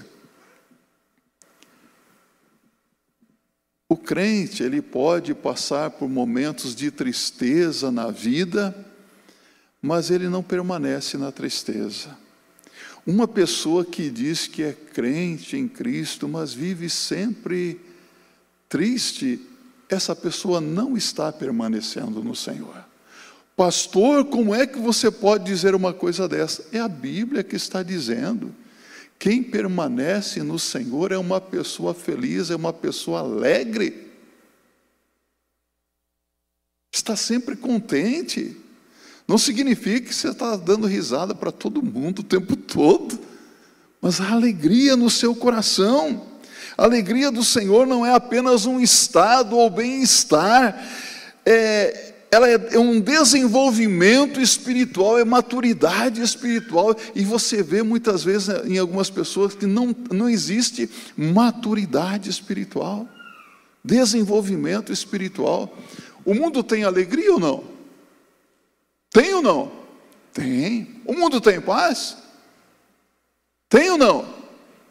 O 3.89 3.97
crente, 3.97 4.63
ele 4.63 4.81
pode 4.81 5.35
passar 5.35 5.91
por 5.91 6.09
momentos 6.09 6.77
de 6.77 6.91
tristeza 6.91 7.91
na 7.91 8.11
vida, 8.11 8.75
mas 9.81 10.11
ele 10.11 10.29
não 10.29 10.43
permanece 10.43 11.17
na 11.17 11.33
tristeza. 11.33 12.17
Uma 13.07 13.27
pessoa 13.27 13.85
que 13.85 14.11
diz 14.11 14.47
que 14.47 14.63
é 14.63 14.73
crente 14.73 15.57
em 15.57 15.67
Cristo, 15.67 16.29
mas 16.29 16.53
vive 16.53 16.91
sempre 16.91 17.81
triste, 18.69 19.41
essa 19.89 20.15
pessoa 20.15 20.61
não 20.61 20.97
está 20.97 21.33
permanecendo 21.33 22.23
no 22.23 22.37
Senhor. 22.37 22.85
Pastor, 23.57 24.25
como 24.27 24.55
é 24.55 24.67
que 24.67 24.79
você 24.79 25.11
pode 25.11 25.45
dizer 25.45 25.75
uma 25.75 25.93
coisa 25.93 26.29
dessa? 26.29 26.65
É 26.73 26.79
a 26.79 26.89
Bíblia 26.89 27.43
que 27.43 27.57
está 27.57 27.83
dizendo. 27.83 28.55
Quem 29.19 29.43
permanece 29.43 30.43
no 30.43 30.59
Senhor 30.59 31.13
é 31.13 31.19
uma 31.19 31.41
pessoa 31.41 31.93
feliz, 31.93 32.51
é 32.51 32.57
uma 32.57 32.73
pessoa 32.73 33.21
alegre. 33.21 34.11
Está 36.91 37.15
sempre 37.17 37.55
contente. 37.55 38.57
Não 39.31 39.39
significa 39.39 40.09
que 40.09 40.13
você 40.13 40.31
está 40.31 40.57
dando 40.57 40.89
risada 40.89 41.37
para 41.37 41.53
todo 41.53 41.81
mundo 41.81 42.19
o 42.19 42.25
tempo 42.25 42.57
todo, 42.57 43.17
mas 44.03 44.21
a 44.21 44.29
alegria 44.33 44.97
no 44.97 45.09
seu 45.09 45.37
coração. 45.37 46.27
A 46.77 46.83
alegria 46.83 47.31
do 47.31 47.45
Senhor 47.45 47.87
não 47.87 48.05
é 48.05 48.13
apenas 48.13 48.67
um 48.67 48.81
estado 48.81 49.57
ou 49.57 49.71
bem-estar, 49.71 50.85
é, 51.47 52.13
ela 52.29 52.51
é, 52.51 52.71
é 52.73 52.79
um 52.81 53.01
desenvolvimento 53.01 54.41
espiritual, 54.41 55.17
é 55.17 55.25
maturidade 55.25 56.21
espiritual, 56.21 56.97
e 57.15 57.25
você 57.25 57.63
vê 57.63 57.85
muitas 57.85 58.25
vezes 58.25 58.49
né, 58.49 58.63
em 58.65 58.79
algumas 58.79 59.11
pessoas 59.11 59.55
que 59.55 59.65
não, 59.65 59.95
não 60.11 60.29
existe 60.29 60.91
maturidade 61.17 62.29
espiritual, 62.29 63.07
desenvolvimento 63.85 64.93
espiritual. 64.93 65.73
O 66.25 66.35
mundo 66.35 66.65
tem 66.65 66.83
alegria 66.83 67.33
ou 67.35 67.39
não? 67.39 67.70
Tem 69.11 69.35
ou 69.35 69.43
não? 69.43 69.73
Tem. 70.33 71.01
O 71.05 71.13
mundo 71.13 71.41
tem 71.41 71.61
paz? 71.61 72.17
Tem 73.69 73.91
ou 73.91 73.99
não? 73.99 74.35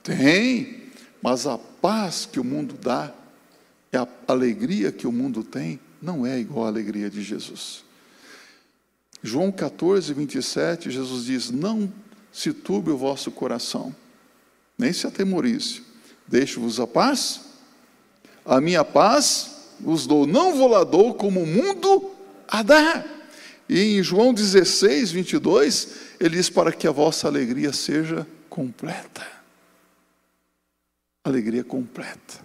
Tem. 0.04 0.92
Mas 1.22 1.48
a 1.48 1.58
paz 1.58 2.26
que 2.26 2.40
o 2.40 2.44
mundo 2.44 2.76
dá, 2.76 3.14
é 3.92 3.98
a 3.98 4.08
alegria 4.28 4.92
que 4.92 5.08
o 5.08 5.12
mundo 5.12 5.44
tem, 5.44 5.80
não 6.02 6.26
é 6.26 6.40
igual 6.40 6.66
à 6.66 6.68
alegria 6.68 7.10
de 7.10 7.22
Jesus. 7.22 7.84
João 9.22 9.52
14, 9.52 10.14
27, 10.14 10.92
Jesus 10.92 11.26
diz: 11.26 11.50
Não 11.50 11.92
se 12.32 12.54
turbe 12.54 12.92
o 12.92 12.98
vosso 12.98 13.32
coração, 13.32 13.94
nem 14.78 14.94
se 14.94 15.08
atemorize. 15.08 15.84
Deixo-vos 16.28 16.80
a 16.80 16.86
paz, 16.86 17.42
a 18.46 18.62
minha 18.62 18.86
paz 18.86 19.56
vos 19.80 20.06
dou, 20.06 20.28
não 20.28 20.56
vou 20.56 20.68
lá 20.68 20.84
dou 20.84 21.14
como 21.14 21.42
o 21.42 21.48
mundo 21.48 22.12
a 22.48 22.62
dar. 22.62 23.19
E 23.70 24.00
em 24.00 24.04
João 24.04 24.34
16, 24.34 25.12
22, 25.12 25.96
ele 26.20 26.36
diz: 26.38 26.50
Para 26.50 26.72
que 26.74 26.88
a 26.88 26.92
vossa 26.92 27.28
alegria 27.28 27.72
seja 27.72 28.28
completa. 28.50 29.26
Alegria 31.24 31.64
completa. 31.64 32.44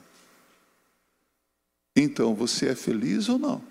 Então, 1.97 2.35
você 2.35 2.69
é 2.69 2.75
feliz 2.75 3.31
ou 3.31 3.39
não? 3.39 3.63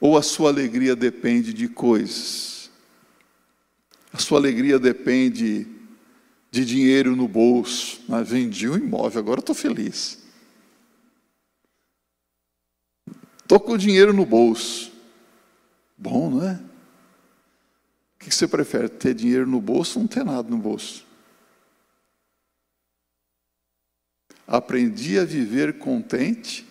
Ou 0.00 0.16
a 0.16 0.22
sua 0.22 0.50
alegria 0.50 0.94
depende 0.94 1.52
de 1.52 1.66
coisas? 1.66 2.70
A 4.12 4.18
sua 4.18 4.38
alegria 4.38 4.78
depende 4.78 5.66
de 6.50 6.64
dinheiro 6.64 7.16
no 7.16 7.26
bolso. 7.26 8.00
Ah, 8.08 8.22
vendi 8.22 8.68
um 8.68 8.76
imóvel, 8.76 9.18
agora 9.18 9.40
estou 9.40 9.54
feliz. 9.54 10.18
Estou 13.42 13.58
com 13.58 13.72
o 13.72 13.78
dinheiro 13.78 14.12
no 14.12 14.24
bolso. 14.24 14.89
Bom, 16.00 16.30
não 16.30 16.48
é? 16.48 16.54
O 16.54 18.24
que 18.24 18.34
você 18.34 18.48
prefere? 18.48 18.88
Ter 18.88 19.12
dinheiro 19.12 19.46
no 19.46 19.60
bolso 19.60 19.98
ou 19.98 20.04
não 20.04 20.08
ter 20.08 20.24
nada 20.24 20.48
no 20.48 20.56
bolso? 20.56 21.06
Aprendi 24.46 25.18
a 25.18 25.26
viver 25.26 25.78
contente. 25.78 26.66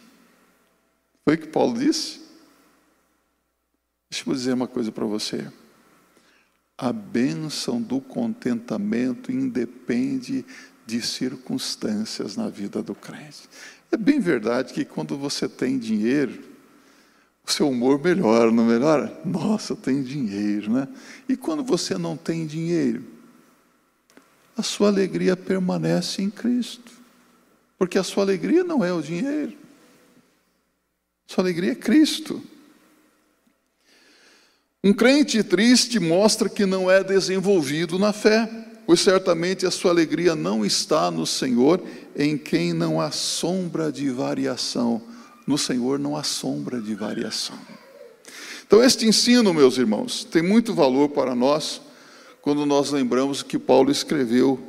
Foi 1.23 1.35
o 1.35 1.37
que 1.37 1.47
Paulo 1.47 1.77
disse? 1.77 2.21
Deixa 4.09 4.27
eu 4.27 4.33
dizer 4.33 4.53
uma 4.53 4.67
coisa 4.67 4.91
para 4.91 5.05
você. 5.05 5.47
A 6.75 6.91
bênção 6.91 7.79
do 7.79 8.01
contentamento 8.01 9.31
independe 9.31 10.43
de 10.87 11.01
circunstâncias 11.03 12.35
na 12.35 12.49
vida 12.49 12.81
do 12.81 12.95
crente. 12.95 13.47
É 13.91 13.97
bem 13.97 14.19
verdade 14.19 14.73
que 14.73 14.83
quando 14.83 15.15
você 15.15 15.47
tem 15.47 15.77
dinheiro, 15.77 16.48
o 17.49 17.53
seu 17.53 17.69
humor 17.69 17.99
melhora, 18.03 18.51
não 18.51 18.65
melhora? 18.65 19.19
Nossa, 19.25 19.75
tem 19.75 20.03
dinheiro, 20.03 20.71
né? 20.71 20.87
E 21.27 21.35
quando 21.35 21.63
você 21.63 21.97
não 21.97 22.15
tem 22.15 22.45
dinheiro, 22.45 23.03
a 24.55 24.61
sua 24.61 24.89
alegria 24.89 25.35
permanece 25.35 26.21
em 26.21 26.29
Cristo. 26.29 26.91
Porque 27.77 27.97
a 27.97 28.03
sua 28.03 28.23
alegria 28.23 28.63
não 28.63 28.83
é 28.83 28.93
o 28.93 29.01
dinheiro. 29.01 29.53
Sua 31.25 31.43
alegria 31.43 31.71
é 31.71 31.75
Cristo. 31.75 32.41
Um 34.83 34.93
crente 34.93 35.41
triste 35.43 35.99
mostra 35.99 36.49
que 36.49 36.65
não 36.65 36.89
é 36.89 37.03
desenvolvido 37.03 37.97
na 37.97 38.13
fé, 38.13 38.47
pois 38.85 38.99
certamente 38.99 39.65
a 39.65 39.71
sua 39.71 39.91
alegria 39.91 40.35
não 40.35 40.65
está 40.65 41.09
no 41.09 41.25
Senhor, 41.25 41.81
em 42.15 42.37
quem 42.37 42.73
não 42.73 42.99
há 42.99 43.11
sombra 43.11 43.91
de 43.91 44.09
variação. 44.09 45.01
No 45.49 45.57
Senhor 45.57 45.97
não 45.97 46.15
há 46.15 46.21
sombra 46.21 46.79
de 46.79 46.93
variação. 46.93 47.57
Então, 48.67 48.83
este 48.83 49.07
ensino, 49.07 49.51
meus 49.51 49.79
irmãos, 49.79 50.23
tem 50.23 50.43
muito 50.43 50.75
valor 50.75 51.09
para 51.09 51.33
nós 51.33 51.81
quando 52.39 52.67
nós 52.67 52.91
lembramos 52.91 53.41
que 53.41 53.57
Paulo 53.57 53.89
escreveu 53.89 54.59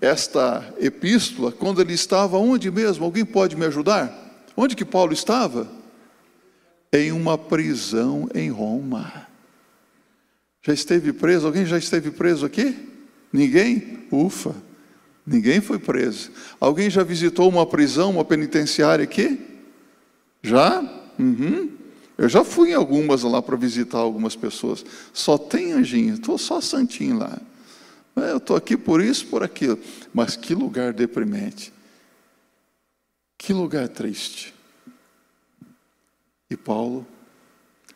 esta 0.00 0.74
epístola 0.80 1.52
quando 1.52 1.80
ele 1.80 1.92
estava 1.92 2.36
onde 2.38 2.72
mesmo? 2.72 3.04
Alguém 3.04 3.24
pode 3.24 3.54
me 3.54 3.66
ajudar? 3.66 4.12
Onde 4.56 4.74
que 4.74 4.84
Paulo 4.84 5.12
estava? 5.12 5.70
em 6.92 7.12
uma 7.12 7.38
prisão 7.38 8.28
em 8.34 8.50
Roma. 8.50 9.28
Já 10.60 10.72
esteve 10.72 11.12
preso? 11.12 11.46
Alguém 11.46 11.66
já 11.66 11.78
esteve 11.78 12.10
preso 12.10 12.44
aqui? 12.44 12.76
Ninguém? 13.32 14.06
Ufa, 14.10 14.56
ninguém 15.24 15.60
foi 15.60 15.78
preso. 15.78 16.32
Alguém 16.60 16.90
já 16.90 17.04
visitou 17.04 17.48
uma 17.48 17.64
prisão, 17.64 18.10
uma 18.10 18.24
penitenciária 18.24 19.04
aqui? 19.04 19.53
Já? 20.44 20.82
Uhum. 21.18 21.70
Eu 22.18 22.28
já 22.28 22.44
fui 22.44 22.70
em 22.70 22.74
algumas 22.74 23.22
lá 23.22 23.40
para 23.40 23.56
visitar 23.56 23.96
algumas 23.96 24.36
pessoas. 24.36 24.84
Só 25.12 25.38
tem 25.38 25.72
anjinho, 25.72 26.14
estou 26.14 26.36
só 26.36 26.60
santinho 26.60 27.18
lá. 27.18 27.40
É, 28.14 28.30
eu 28.30 28.36
estou 28.36 28.54
aqui 28.54 28.76
por 28.76 29.02
isso, 29.02 29.26
por 29.26 29.42
aquilo. 29.42 29.78
Mas 30.12 30.36
que 30.36 30.54
lugar 30.54 30.92
deprimente. 30.92 31.72
Que 33.38 33.54
lugar 33.54 33.88
triste. 33.88 34.54
E 36.50 36.56
Paulo, 36.56 37.06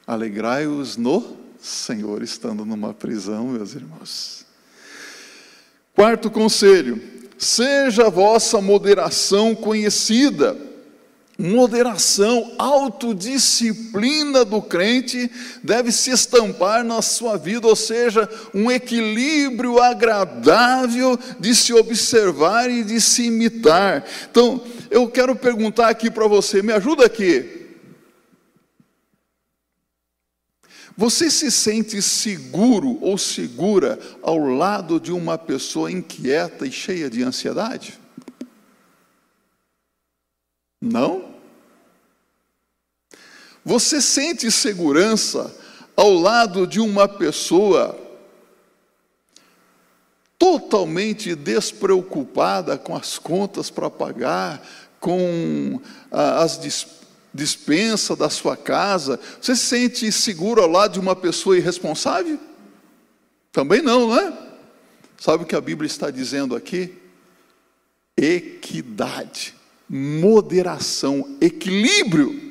alegrai-os 0.07 0.97
no 0.97 1.37
Senhor, 1.61 2.23
estando 2.23 2.65
numa 2.65 2.95
prisão, 2.95 3.49
meus 3.49 3.75
irmãos. 3.75 4.47
Quarto 5.95 6.31
conselho: 6.31 7.01
seja 7.37 8.07
a 8.07 8.11
vossa 8.11 8.59
moderação 8.61 9.55
conhecida. 9.55 10.68
Moderação, 11.41 12.53
autodisciplina 12.59 14.45
do 14.45 14.61
crente 14.61 15.31
deve 15.63 15.93
se 15.93 16.11
estampar 16.11 16.83
na 16.83 17.01
sua 17.01 17.37
vida, 17.37 17.69
ou 17.69 17.77
seja, 17.77 18.29
um 18.53 18.69
equilíbrio 18.69 19.81
agradável 19.81 21.17
de 21.39 21.55
se 21.55 21.73
observar 21.73 22.69
e 22.69 22.83
de 22.83 23.01
se 23.01 23.27
imitar. 23.27 24.05
Então, 24.29 24.61
eu 24.91 25.09
quero 25.09 25.37
perguntar 25.37 25.89
aqui 25.89 26.11
para 26.11 26.27
você, 26.27 26.61
me 26.61 26.73
ajuda 26.73 27.07
aqui. 27.07 27.69
Você 30.97 31.31
se 31.31 31.53
sente 31.53 32.03
seguro 32.03 32.99
ou 33.01 33.17
segura 33.17 33.97
ao 34.21 34.39
lado 34.39 34.99
de 34.99 35.13
uma 35.13 35.39
pessoa 35.39 35.93
inquieta 35.93 36.67
e 36.67 36.73
cheia 36.73 37.09
de 37.09 37.23
ansiedade? 37.23 38.08
Não? 40.81 41.35
Você 43.65 44.01
sente 44.01 44.51
segurança 44.51 45.55
ao 45.97 46.13
lado 46.15 46.67
de 46.67 46.81
uma 46.81 47.09
pessoa 47.09 47.99
totalmente 50.39 51.35
despreocupada 51.35 52.79
com 52.79 52.95
as 52.95 53.19
contas 53.19 53.71
para 53.71 53.91
pagar, 53.91 54.63
com 55.01 55.81
ah, 56.11 56.43
as 56.43 56.59
dispensa 57.35 58.17
da 58.17 58.31
sua 58.31 58.57
casa, 58.57 59.21
você 59.41 59.55
se 59.55 59.67
sente 59.67 60.11
seguro 60.11 60.63
ao 60.63 60.69
lado 60.69 60.95
de 60.95 61.01
uma 61.01 61.15
pessoa 61.15 61.57
irresponsável? 61.57 62.39
Também 63.53 63.83
não, 63.83 64.09
não 64.09 64.19
é? 64.19 64.33
Sabe 65.19 65.43
o 65.43 65.47
que 65.47 65.57
a 65.57 65.61
Bíblia 65.61 65.87
está 65.87 66.11
dizendo 66.11 66.55
aqui? 66.55 66.97
Equidade, 68.17 69.55
moderação, 69.89 71.37
equilíbrio. 71.41 72.49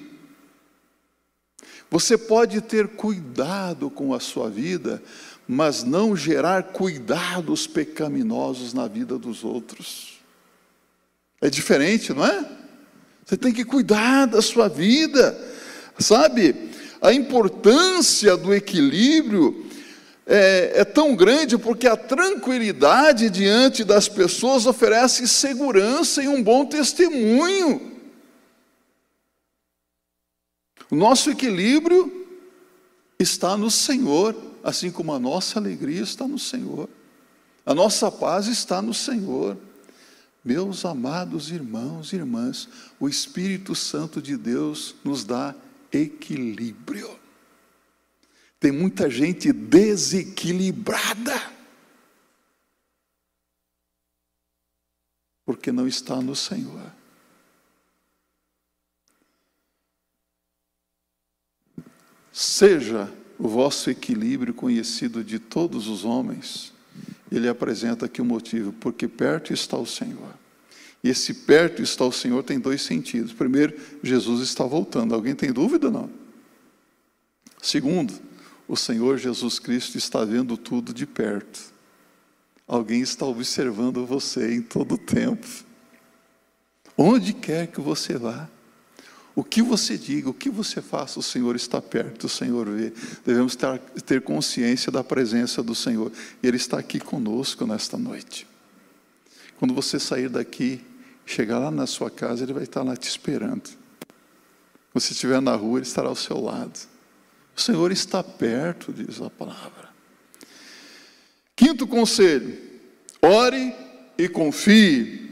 Você 1.89 2.17
pode 2.17 2.60
ter 2.62 2.88
cuidado 2.89 3.89
com 3.89 4.13
a 4.13 4.19
sua 4.19 4.50
vida, 4.50 5.02
mas 5.47 5.84
não 5.84 6.15
gerar 6.15 6.63
cuidados 6.63 7.67
pecaminosos 7.67 8.73
na 8.73 8.88
vida 8.88 9.17
dos 9.17 9.43
outros. 9.43 10.17
É 11.39 11.50
diferente, 11.50 12.13
não 12.13 12.26
é? 12.26 12.45
Você 13.26 13.38
tem 13.38 13.54
que 13.54 13.63
cuidar 13.63 14.26
da 14.26 14.41
sua 14.41 14.67
vida, 14.67 15.38
sabe? 16.00 16.56
A 17.02 17.13
importância 17.13 18.36
do 18.36 18.54
equilíbrio 18.54 19.67
é, 20.28 20.82
é, 20.82 20.86
tão 20.86 21.16
grande 21.16 21.58
porque 21.58 21.88
a 21.88 21.96
tranquilidade 21.96 23.30
diante 23.30 23.86
das 23.86 24.10
pessoas 24.10 24.66
oferece 24.66 25.26
segurança 25.26 26.22
e 26.22 26.28
um 26.28 26.44
bom 26.44 26.66
testemunho. 26.66 27.98
O 30.92 30.96
nosso 30.96 31.30
equilíbrio 31.30 32.28
está 33.18 33.56
no 33.56 33.72
Senhor, 33.72 34.36
assim 34.62 34.92
como 34.92 35.13
a 35.13 35.20
nossa 35.20 35.60
alegria 35.60 36.02
está 36.02 36.28
no 36.28 36.38
Senhor. 36.38 36.90
A 37.66 37.74
nossa 37.74 38.12
paz 38.12 38.48
está 38.48 38.82
no 38.82 38.94
Senhor. 38.94 39.58
Meus 40.44 40.86
amados 40.86 41.52
irmãos 41.52 42.12
e 42.12 42.18
irmãs, 42.18 42.68
o 43.00 43.08
Espírito 43.08 43.76
Santo 43.76 44.22
de 44.22 44.38
Deus 44.38 44.96
nos 45.04 45.24
dá 45.24 45.56
equilíbrio. 45.92 47.10
Tem 48.60 48.72
muita 48.72 49.10
gente 49.10 49.54
desequilibrada, 49.54 51.52
porque 55.46 55.72
não 55.72 55.88
está 55.88 56.22
no 56.22 56.36
Senhor. 56.36 56.91
Seja 62.32 63.13
o 63.38 63.48
vosso 63.48 63.89
equilíbrio 63.89 64.54
conhecido 64.54 65.24
de 65.24 65.39
todos 65.39 65.88
os 65.88 66.04
homens 66.04 66.74
ele 67.32 67.48
apresenta 67.48 68.06
aqui 68.06 68.22
o 68.22 68.26
motivo, 68.26 68.72
porque 68.74 69.08
perto 69.08 69.54
está 69.54 69.78
o 69.78 69.86
Senhor. 69.86 70.34
E 71.04 71.10
esse 71.10 71.34
perto 71.34 71.82
está 71.82 72.06
o 72.06 72.12
Senhor 72.12 72.43
tem 72.43 72.60
dois 72.60 72.82
sentidos. 72.82 73.34
Primeiro, 73.34 73.78
Jesus 74.02 74.41
está 74.41 74.63
voltando. 74.63 75.13
Alguém 75.13 75.36
tem 75.36 75.52
dúvida? 75.52 75.91
Não. 75.91 76.10
Segundo, 77.62 78.13
o 78.68 78.76
Senhor 78.76 79.18
Jesus 79.18 79.60
Cristo 79.60 79.98
está 79.98 80.26
vendo 80.26 80.58
tudo 80.58 80.94
de 80.94 81.06
perto. 81.06 81.74
Alguém 82.68 83.02
está 83.02 83.26
observando 83.26 84.06
você 84.06 84.56
em 84.56 84.62
todo 84.62 84.96
o 84.96 84.98
tempo. 84.98 85.48
Onde 86.98 87.32
quer 87.32 87.68
que 87.68 87.80
você 87.80 88.18
vá, 88.18 88.50
o 89.34 89.44
que 89.44 89.62
você 89.62 89.98
diga, 89.98 90.30
o 90.30 90.34
que 90.34 90.50
você 90.50 90.82
faça, 90.82 91.20
o 91.20 91.24
Senhor 91.24 91.56
está 91.56 91.80
perto, 91.80 92.26
o 92.26 92.30
Senhor 92.30 92.68
vê. 92.70 92.92
Devemos 93.24 93.56
ter, 93.56 94.22
consciência 94.22 94.92
da 94.92 95.04
presença 95.04 95.62
do 95.62 95.76
Senhor. 95.76 96.12
Ele 96.42 96.58
está 96.58 96.80
aqui 96.80 97.00
conosco 97.00 97.65
nesta 97.65 97.98
noite. 97.98 98.48
Quando 99.60 99.74
você 99.74 100.00
sair 100.00 100.28
daqui, 100.28 100.84
chegar 101.26 101.60
lá 101.60 101.70
na 101.70 101.86
sua 101.86 102.10
casa, 102.10 102.44
Ele 102.44 102.54
vai 102.54 102.63
estar 102.63 102.82
lá 102.82 102.98
te 102.98 103.08
esperando. 103.08 103.70
Quando 104.92 105.04
você 105.04 105.13
estiver 105.13 105.40
na 105.40 105.56
rua, 105.56 105.80
Ele 105.80 105.86
estará 105.86 106.10
ao 106.10 106.15
seu 106.15 106.42
lado. 106.42 106.96
O 107.58 107.62
Senhor 107.62 107.92
está 107.92 108.24
perto, 108.24 108.94
diz 108.94 109.20
a 109.20 109.32
palavra. 109.32 109.90
Quinto 111.56 111.88
conselho: 111.88 112.56
ore 113.20 113.74
e 114.16 114.30
confie. 114.30 115.32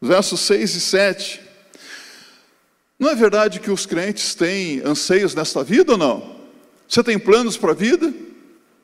Versos 0.00 0.40
6 0.40 0.74
e 0.76 0.80
7. 0.80 1.40
Não 2.98 3.10
é 3.10 3.14
verdade 3.14 3.60
que 3.60 3.70
os 3.70 3.84
crentes 3.84 4.34
têm 4.34 4.80
anseios 4.80 5.34
nesta 5.34 5.62
vida 5.62 5.92
ou 5.92 5.98
não? 5.98 6.36
Você 6.88 7.02
tem 7.02 7.18
planos 7.18 7.58
para 7.58 7.72
a 7.72 7.74
vida? 7.74 8.12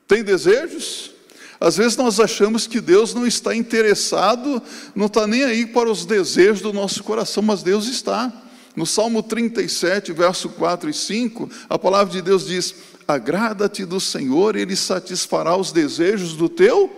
Tem 0.07 0.23
desejos? 0.23 1.11
Às 1.59 1.79
vezes 1.79 1.97
nós 1.97 2.21
achamos 2.21 2.67
que 2.67 2.83
Deus 2.83 3.15
não 3.15 3.27
está 3.27 3.57
interessado, 3.57 4.63
não 4.95 5.07
está 5.07 5.27
nem 5.27 5.43
aí 5.45 5.65
para 5.65 5.91
os 5.91 6.05
desejos 6.05 6.61
do 6.61 6.73
nosso 6.73 7.03
coração, 7.03 7.43
mas 7.43 7.63
Deus 7.63 7.87
está. 7.87 8.44
No 8.75 8.85
Salmo 8.85 9.23
37, 9.23 10.13
verso 10.13 10.49
4 10.49 10.91
e 10.91 10.95
5, 10.95 11.49
a 11.69 11.79
palavra 11.79 12.13
de 12.13 12.21
Deus 12.21 12.47
diz: 12.47 12.75
Agrada-te 13.07 13.85
do 13.85 14.01
Senhor, 14.01 14.57
Ele 14.57 14.75
satisfará 14.75 15.57
os 15.57 15.71
desejos 15.71 16.35
do 16.35 16.49
teu 16.49 16.89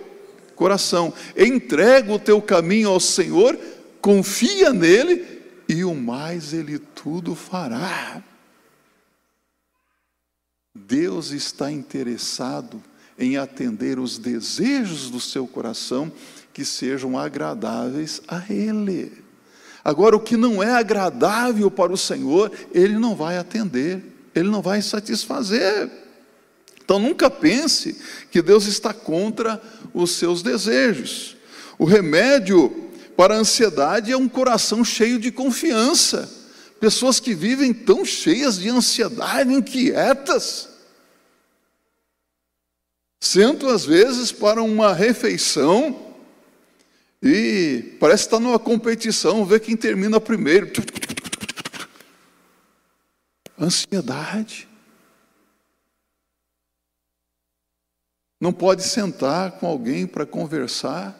coração. 0.54 1.12
Entrega 1.36 2.12
o 2.12 2.18
teu 2.18 2.40
caminho 2.40 2.88
ao 2.88 3.00
Senhor, 3.00 3.58
confia 4.00 4.72
nele, 4.72 5.42
e 5.68 5.84
o 5.84 5.94
mais 5.94 6.54
Ele 6.54 6.78
tudo 6.78 7.34
fará. 7.34 8.22
Deus 10.74 11.30
está 11.30 11.70
interessado 11.70 12.82
em 13.18 13.36
atender 13.36 13.98
os 13.98 14.18
desejos 14.18 15.10
do 15.10 15.20
seu 15.20 15.46
coração 15.46 16.12
que 16.52 16.64
sejam 16.64 17.18
agradáveis 17.18 18.22
a 18.28 18.42
Ele. 18.48 19.25
Agora, 19.86 20.16
o 20.16 20.20
que 20.20 20.36
não 20.36 20.60
é 20.60 20.72
agradável 20.72 21.70
para 21.70 21.92
o 21.92 21.96
Senhor, 21.96 22.50
Ele 22.74 22.98
não 22.98 23.14
vai 23.14 23.38
atender, 23.38 24.02
Ele 24.34 24.48
não 24.48 24.60
vai 24.60 24.82
satisfazer. 24.82 25.88
Então, 26.84 26.98
nunca 26.98 27.30
pense 27.30 27.96
que 28.28 28.42
Deus 28.42 28.66
está 28.66 28.92
contra 28.92 29.62
os 29.94 30.10
seus 30.10 30.42
desejos. 30.42 31.36
O 31.78 31.84
remédio 31.84 32.90
para 33.16 33.36
a 33.36 33.38
ansiedade 33.38 34.10
é 34.10 34.16
um 34.16 34.28
coração 34.28 34.84
cheio 34.84 35.20
de 35.20 35.30
confiança. 35.30 36.28
Pessoas 36.80 37.20
que 37.20 37.32
vivem 37.32 37.72
tão 37.72 38.04
cheias 38.04 38.58
de 38.58 38.68
ansiedade, 38.68 39.52
inquietas. 39.52 40.68
Sentam 43.20 43.68
às 43.68 43.84
vezes 43.84 44.32
para 44.32 44.60
uma 44.60 44.92
refeição 44.92 46.05
e 47.28 47.82
parece 47.98 48.24
estar 48.24 48.38
numa 48.38 48.58
competição, 48.58 49.44
ver 49.44 49.58
quem 49.58 49.76
termina 49.76 50.20
primeiro. 50.20 50.70
Ansiedade. 53.58 54.68
Não 58.40 58.52
pode 58.52 58.84
sentar 58.84 59.58
com 59.58 59.66
alguém 59.66 60.06
para 60.06 60.24
conversar. 60.24 61.18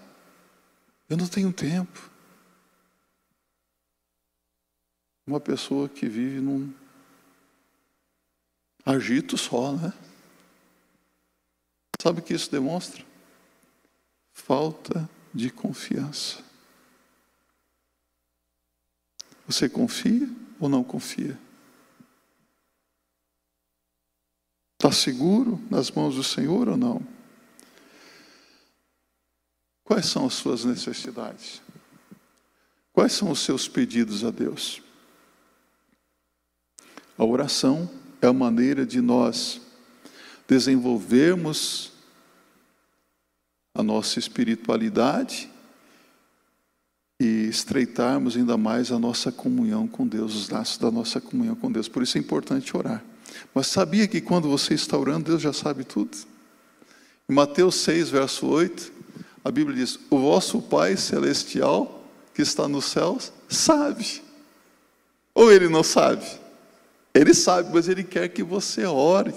Eu 1.08 1.16
não 1.16 1.26
tenho 1.26 1.52
tempo. 1.52 2.08
Uma 5.26 5.40
pessoa 5.40 5.88
que 5.88 6.08
vive 6.08 6.40
num 6.40 6.72
agito 8.84 9.36
só, 9.36 9.72
né? 9.72 9.92
Sabe 12.00 12.20
o 12.20 12.22
que 12.22 12.34
isso 12.34 12.48
demonstra? 12.48 13.04
Falta 14.32 15.15
de 15.36 15.50
confiança. 15.50 16.42
Você 19.46 19.68
confia 19.68 20.28
ou 20.58 20.68
não 20.68 20.82
confia? 20.82 21.38
Está 24.78 24.90
seguro 24.90 25.60
nas 25.70 25.90
mãos 25.90 26.14
do 26.16 26.24
Senhor 26.24 26.68
ou 26.68 26.76
não? 26.76 27.06
Quais 29.84 30.06
são 30.06 30.26
as 30.26 30.34
suas 30.34 30.64
necessidades? 30.64 31.62
Quais 32.92 33.12
são 33.12 33.30
os 33.30 33.40
seus 33.40 33.68
pedidos 33.68 34.24
a 34.24 34.30
Deus? 34.30 34.82
A 37.16 37.24
oração 37.24 37.90
é 38.20 38.26
a 38.26 38.32
maneira 38.32 38.86
de 38.86 39.00
nós 39.00 39.60
desenvolvermos 40.48 41.92
a 43.76 43.82
nossa 43.82 44.18
espiritualidade 44.18 45.50
e 47.20 47.46
estreitarmos 47.48 48.36
ainda 48.36 48.56
mais 48.56 48.90
a 48.90 48.98
nossa 48.98 49.30
comunhão 49.30 49.86
com 49.86 50.06
Deus, 50.06 50.34
os 50.34 50.48
laços 50.48 50.78
da 50.78 50.90
nossa 50.90 51.20
comunhão 51.20 51.54
com 51.54 51.70
Deus. 51.70 51.86
Por 51.86 52.02
isso 52.02 52.16
é 52.16 52.20
importante 52.20 52.74
orar. 52.74 53.04
Mas 53.54 53.66
sabia 53.66 54.08
que 54.08 54.20
quando 54.20 54.48
você 54.48 54.72
está 54.72 54.96
orando, 54.96 55.30
Deus 55.30 55.42
já 55.42 55.52
sabe 55.52 55.84
tudo? 55.84 56.16
Em 57.28 57.34
Mateus 57.34 57.74
6, 57.76 58.10
verso 58.10 58.46
8, 58.46 58.92
a 59.44 59.50
Bíblia 59.50 59.76
diz: 59.76 59.98
O 60.08 60.18
vosso 60.18 60.62
Pai 60.62 60.96
celestial 60.96 62.02
que 62.34 62.40
está 62.40 62.66
nos 62.66 62.86
céus 62.86 63.30
sabe. 63.48 64.22
Ou 65.34 65.52
ele 65.52 65.68
não 65.68 65.82
sabe? 65.82 66.24
Ele 67.12 67.34
sabe, 67.34 67.70
mas 67.74 67.88
ele 67.88 68.04
quer 68.04 68.28
que 68.28 68.42
você 68.42 68.84
ore 68.86 69.34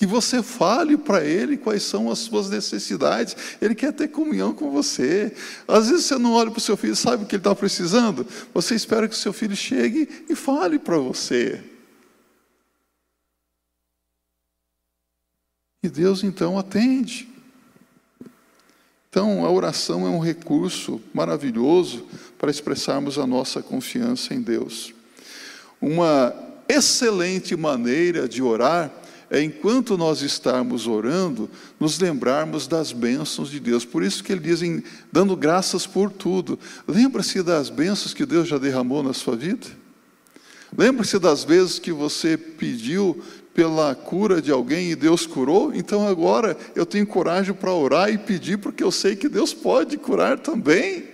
que 0.00 0.06
você 0.06 0.42
fale 0.42 0.96
para 0.96 1.22
Ele 1.22 1.58
quais 1.58 1.82
são 1.82 2.10
as 2.10 2.20
suas 2.20 2.48
necessidades. 2.48 3.36
Ele 3.60 3.74
quer 3.74 3.92
ter 3.92 4.08
comunhão 4.08 4.54
com 4.54 4.70
você. 4.70 5.30
Às 5.68 5.90
vezes 5.90 6.06
você 6.06 6.16
não 6.16 6.32
olha 6.32 6.50
para 6.50 6.56
o 6.56 6.62
seu 6.62 6.74
filho, 6.74 6.96
sabe 6.96 7.22
o 7.22 7.26
que 7.26 7.34
ele 7.34 7.40
está 7.40 7.54
precisando? 7.54 8.26
Você 8.54 8.74
espera 8.74 9.06
que 9.06 9.14
o 9.14 9.18
seu 9.18 9.30
filho 9.30 9.54
chegue 9.54 10.24
e 10.26 10.34
fale 10.34 10.78
para 10.78 10.96
você. 10.96 11.62
E 15.82 15.88
Deus 15.90 16.24
então 16.24 16.58
atende. 16.58 17.28
Então, 19.10 19.44
a 19.44 19.50
oração 19.50 20.06
é 20.06 20.08
um 20.08 20.18
recurso 20.18 20.98
maravilhoso 21.12 22.06
para 22.38 22.50
expressarmos 22.50 23.18
a 23.18 23.26
nossa 23.26 23.62
confiança 23.62 24.32
em 24.32 24.40
Deus. 24.40 24.94
Uma 25.78 26.34
excelente 26.66 27.54
maneira 27.54 28.26
de 28.26 28.42
orar 28.42 28.90
é 29.30 29.40
enquanto 29.40 29.96
nós 29.96 30.22
estarmos 30.22 30.88
orando, 30.88 31.48
nos 31.78 32.00
lembrarmos 32.00 32.66
das 32.66 32.90
bênçãos 32.90 33.48
de 33.48 33.60
Deus. 33.60 33.84
Por 33.84 34.02
isso 34.02 34.24
que 34.24 34.32
ele 34.32 34.40
diz, 34.40 34.60
em, 34.60 34.82
dando 35.12 35.36
graças 35.36 35.86
por 35.86 36.10
tudo. 36.10 36.58
Lembra-se 36.86 37.40
das 37.40 37.70
bênçãos 37.70 38.12
que 38.12 38.26
Deus 38.26 38.48
já 38.48 38.58
derramou 38.58 39.04
na 39.04 39.12
sua 39.12 39.36
vida? 39.36 39.68
Lembra-se 40.76 41.16
das 41.20 41.44
vezes 41.44 41.78
que 41.78 41.92
você 41.92 42.36
pediu 42.36 43.22
pela 43.54 43.94
cura 43.94 44.42
de 44.42 44.50
alguém 44.50 44.90
e 44.90 44.96
Deus 44.96 45.26
curou? 45.26 45.72
Então 45.72 46.08
agora 46.08 46.56
eu 46.74 46.84
tenho 46.84 47.06
coragem 47.06 47.54
para 47.54 47.72
orar 47.72 48.12
e 48.12 48.18
pedir, 48.18 48.58
porque 48.58 48.82
eu 48.82 48.90
sei 48.90 49.14
que 49.14 49.28
Deus 49.28 49.54
pode 49.54 49.96
curar 49.96 50.40
também. 50.40 51.04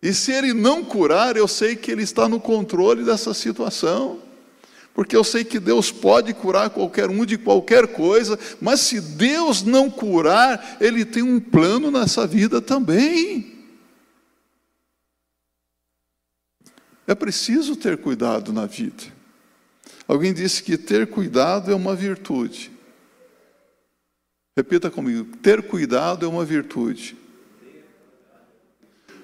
E 0.00 0.14
se 0.14 0.30
Ele 0.30 0.52
não 0.52 0.84
curar, 0.84 1.36
eu 1.36 1.48
sei 1.48 1.74
que 1.74 1.90
Ele 1.90 2.04
está 2.04 2.28
no 2.28 2.38
controle 2.38 3.02
dessa 3.04 3.34
situação 3.34 4.29
porque 5.00 5.16
eu 5.16 5.24
sei 5.24 5.44
que 5.44 5.58
Deus 5.58 5.90
pode 5.90 6.34
curar 6.34 6.68
qualquer 6.68 7.08
um 7.08 7.24
de 7.24 7.38
qualquer 7.38 7.86
coisa, 7.86 8.38
mas 8.60 8.80
se 8.80 9.00
Deus 9.00 9.62
não 9.62 9.90
curar, 9.90 10.76
Ele 10.78 11.06
tem 11.06 11.22
um 11.22 11.40
plano 11.40 11.90
nessa 11.90 12.26
vida 12.26 12.60
também. 12.60 13.64
É 17.06 17.14
preciso 17.14 17.76
ter 17.76 17.96
cuidado 17.96 18.52
na 18.52 18.66
vida. 18.66 19.04
Alguém 20.06 20.34
disse 20.34 20.62
que 20.62 20.76
ter 20.76 21.06
cuidado 21.06 21.72
é 21.72 21.74
uma 21.74 21.96
virtude. 21.96 22.70
Repita 24.54 24.90
comigo: 24.90 25.34
ter 25.38 25.62
cuidado 25.62 26.26
é 26.26 26.28
uma 26.28 26.44
virtude, 26.44 27.16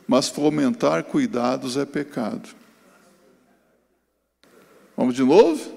mas 0.08 0.30
fomentar 0.30 1.04
cuidados 1.04 1.76
é 1.76 1.84
pecado. 1.84 2.48
Vamos 4.96 5.14
de 5.14 5.22
novo? 5.22 5.76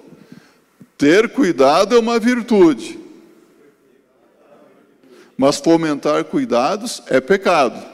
Ter 0.98 1.34
cuidado 1.34 1.96
é 1.96 2.00
uma 2.00 2.20
virtude, 2.20 3.00
mas 5.38 5.58
fomentar 5.58 6.24
cuidados 6.26 7.02
é 7.08 7.20
pecado. 7.20 7.86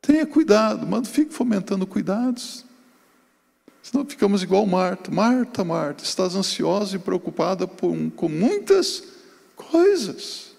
Tenha 0.00 0.26
cuidado, 0.26 0.86
mas 0.86 1.02
não 1.02 1.04
fique 1.04 1.32
fomentando 1.32 1.86
cuidados. 1.86 2.64
Senão 3.82 4.04
ficamos 4.04 4.42
igual 4.42 4.66
Marta. 4.66 5.10
Marta, 5.10 5.64
Marta, 5.64 6.04
estás 6.04 6.34
ansiosa 6.34 6.96
e 6.96 6.98
preocupada 6.98 7.66
com 7.66 8.28
muitas 8.28 9.02
coisas. 9.56 10.52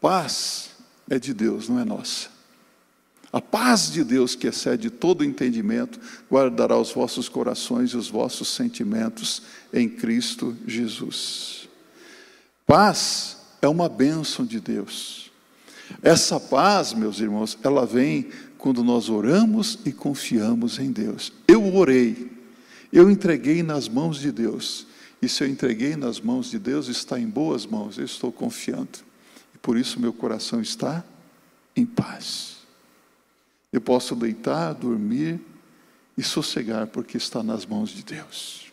Paz 0.00 0.71
é 1.08 1.18
de 1.18 1.34
Deus, 1.34 1.68
não 1.68 1.78
é 1.78 1.84
nossa. 1.84 2.28
A 3.32 3.40
paz 3.40 3.90
de 3.90 4.04
Deus, 4.04 4.34
que 4.34 4.46
excede 4.46 4.90
todo 4.90 5.24
entendimento, 5.24 5.98
guardará 6.30 6.76
os 6.76 6.92
vossos 6.92 7.30
corações 7.30 7.90
e 7.90 7.96
os 7.96 8.10
vossos 8.10 8.48
sentimentos 8.48 9.42
em 9.72 9.88
Cristo 9.88 10.54
Jesus. 10.66 11.66
Paz 12.66 13.38
é 13.62 13.68
uma 13.68 13.88
bênção 13.88 14.44
de 14.44 14.60
Deus. 14.60 15.30
Essa 16.02 16.38
paz, 16.38 16.92
meus 16.92 17.20
irmãos, 17.20 17.58
ela 17.62 17.86
vem 17.86 18.28
quando 18.58 18.84
nós 18.84 19.08
oramos 19.08 19.78
e 19.84 19.92
confiamos 19.92 20.78
em 20.78 20.92
Deus. 20.92 21.32
Eu 21.48 21.74
orei, 21.74 22.30
eu 22.92 23.10
entreguei 23.10 23.62
nas 23.62 23.88
mãos 23.88 24.18
de 24.18 24.30
Deus. 24.30 24.86
E 25.22 25.28
se 25.28 25.42
eu 25.42 25.48
entreguei 25.48 25.96
nas 25.96 26.20
mãos 26.20 26.50
de 26.50 26.58
Deus, 26.58 26.88
está 26.88 27.18
em 27.18 27.26
boas 27.26 27.64
mãos, 27.64 27.96
eu 27.96 28.04
estou 28.04 28.30
confiando. 28.30 28.98
Por 29.62 29.78
isso 29.78 30.00
meu 30.00 30.12
coração 30.12 30.60
está 30.60 31.04
em 31.74 31.86
paz. 31.86 32.56
Eu 33.72 33.80
posso 33.80 34.14
deitar, 34.14 34.74
dormir 34.74 35.40
e 36.18 36.22
sossegar, 36.22 36.88
porque 36.88 37.16
está 37.16 37.42
nas 37.42 37.64
mãos 37.64 37.90
de 37.90 38.02
Deus. 38.02 38.70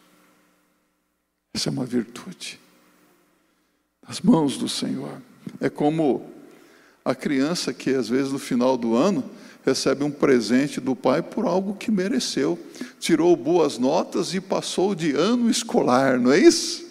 Essa 1.54 1.70
é 1.70 1.72
uma 1.72 1.86
virtude. 1.86 2.60
Nas 4.06 4.20
mãos 4.20 4.58
do 4.58 4.68
Senhor. 4.68 5.22
É 5.62 5.70
como 5.70 6.30
a 7.06 7.16
criança 7.16 7.74
que, 7.74 7.92
às 7.92 8.10
vezes, 8.10 8.32
no 8.32 8.40
final 8.40 8.76
do 8.76 8.96
ano, 8.96 9.24
recebe 9.64 10.04
um 10.04 10.12
presente 10.12 10.82
do 10.82 10.96
pai 10.96 11.22
por 11.22 11.46
algo 11.46 11.76
que 11.76 11.92
mereceu. 11.92 12.60
Tirou 13.00 13.36
boas 13.36 13.78
notas 13.78 14.34
e 14.34 14.42
passou 14.42 14.94
de 14.94 15.14
ano 15.14 15.50
escolar, 15.50 16.20
não 16.20 16.32
é 16.32 16.40
isso? 16.40 16.86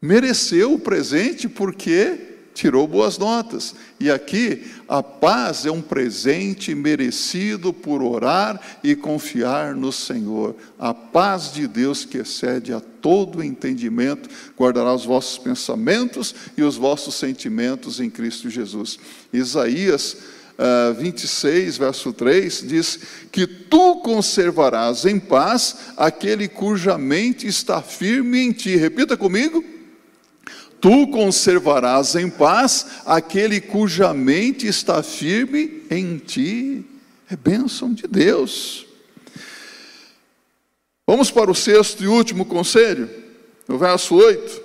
Mereceu 0.00 0.74
o 0.74 0.78
presente 0.78 1.48
porque 1.48 2.31
tirou 2.54 2.86
boas 2.86 3.18
notas. 3.18 3.74
E 3.98 4.10
aqui, 4.10 4.70
a 4.88 5.02
paz 5.02 5.64
é 5.66 5.70
um 5.70 5.80
presente 5.80 6.74
merecido 6.74 7.72
por 7.72 8.02
orar 8.02 8.60
e 8.82 8.94
confiar 8.94 9.74
no 9.74 9.92
Senhor. 9.92 10.54
A 10.78 10.92
paz 10.92 11.52
de 11.52 11.66
Deus 11.66 12.04
que 12.04 12.18
excede 12.18 12.72
a 12.72 12.80
todo 12.80 13.42
entendimento, 13.42 14.28
guardará 14.56 14.94
os 14.94 15.04
vossos 15.04 15.38
pensamentos 15.38 16.34
e 16.56 16.62
os 16.62 16.76
vossos 16.76 17.14
sentimentos 17.14 18.00
em 18.00 18.08
Cristo 18.08 18.48
Jesus. 18.48 18.98
Isaías 19.32 20.16
uh, 20.58 20.94
26, 20.94 21.78
verso 21.78 22.12
3, 22.12 22.64
diz 22.66 23.00
que 23.30 23.46
tu 23.46 23.96
conservarás 23.96 25.04
em 25.04 25.18
paz 25.18 25.76
aquele 25.96 26.48
cuja 26.48 26.96
mente 26.98 27.46
está 27.46 27.82
firme 27.82 28.40
em 28.40 28.52
ti. 28.52 28.76
Repita 28.76 29.16
comigo 29.16 29.64
Tu 30.82 31.06
conservarás 31.06 32.16
em 32.16 32.28
paz 32.28 33.02
aquele 33.06 33.60
cuja 33.60 34.12
mente 34.12 34.66
está 34.66 35.00
firme 35.00 35.84
em 35.88 36.18
ti. 36.18 36.84
É 37.30 37.36
bênção 37.36 37.94
de 37.94 38.08
Deus. 38.08 38.84
Vamos 41.06 41.30
para 41.30 41.52
o 41.52 41.54
sexto 41.54 42.02
e 42.02 42.08
último 42.08 42.44
conselho, 42.44 43.08
no 43.68 43.78
verso 43.78 44.16
8. 44.16 44.60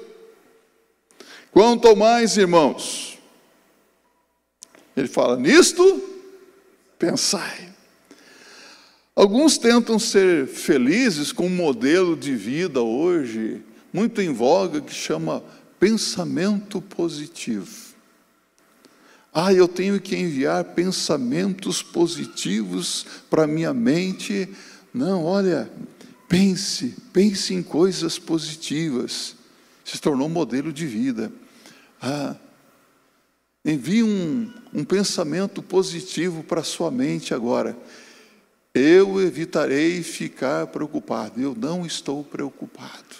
Quanto 1.52 1.96
mais, 1.96 2.36
irmãos, 2.36 3.20
ele 4.96 5.08
fala: 5.08 5.38
nisto, 5.38 6.02
pensai. 6.98 7.70
Alguns 9.16 9.60
tentam 9.60 10.00
ser 10.00 10.48
felizes 10.48 11.32
com 11.32 11.46
um 11.46 11.56
modelo 11.56 12.18
de 12.18 12.36
vida 12.36 12.82
hoje, 12.82 13.62
muito 13.94 14.20
em 14.20 14.34
voga, 14.34 14.82
que 14.82 14.94
chama 14.96 15.44
pensamento 15.80 16.82
positivo. 16.82 17.88
Ah, 19.34 19.54
eu 19.54 19.68
tenho 19.68 20.02
que 20.02 20.16
enviar 20.16 20.64
pensamentos 20.64 21.84
positivos 21.84 23.06
para 23.30 23.46
minha 23.46 23.74
mente. 23.74 24.50
Não, 24.94 25.24
olha, 25.24 25.72
pense, 26.28 26.96
pense 27.14 27.54
em 27.54 27.62
coisas 27.62 28.18
positivas. 28.18 29.36
Se 29.86 30.00
tornou 30.00 30.28
um 30.28 30.32
modelo 30.32 30.74
de 30.74 30.88
vida. 30.88 31.32
Ah, 32.02 32.36
envie 33.64 34.02
um, 34.02 34.52
um 34.74 34.84
pensamento 34.84 35.62
positivo 35.62 36.44
para 36.44 36.64
sua 36.64 36.90
mente 36.90 37.34
agora. 37.34 37.78
Eu 38.74 39.22
evitarei 39.22 40.02
ficar 40.02 40.68
preocupado. 40.68 41.40
Eu 41.40 41.56
não 41.56 41.86
estou 41.86 42.24
preocupado. 42.24 43.16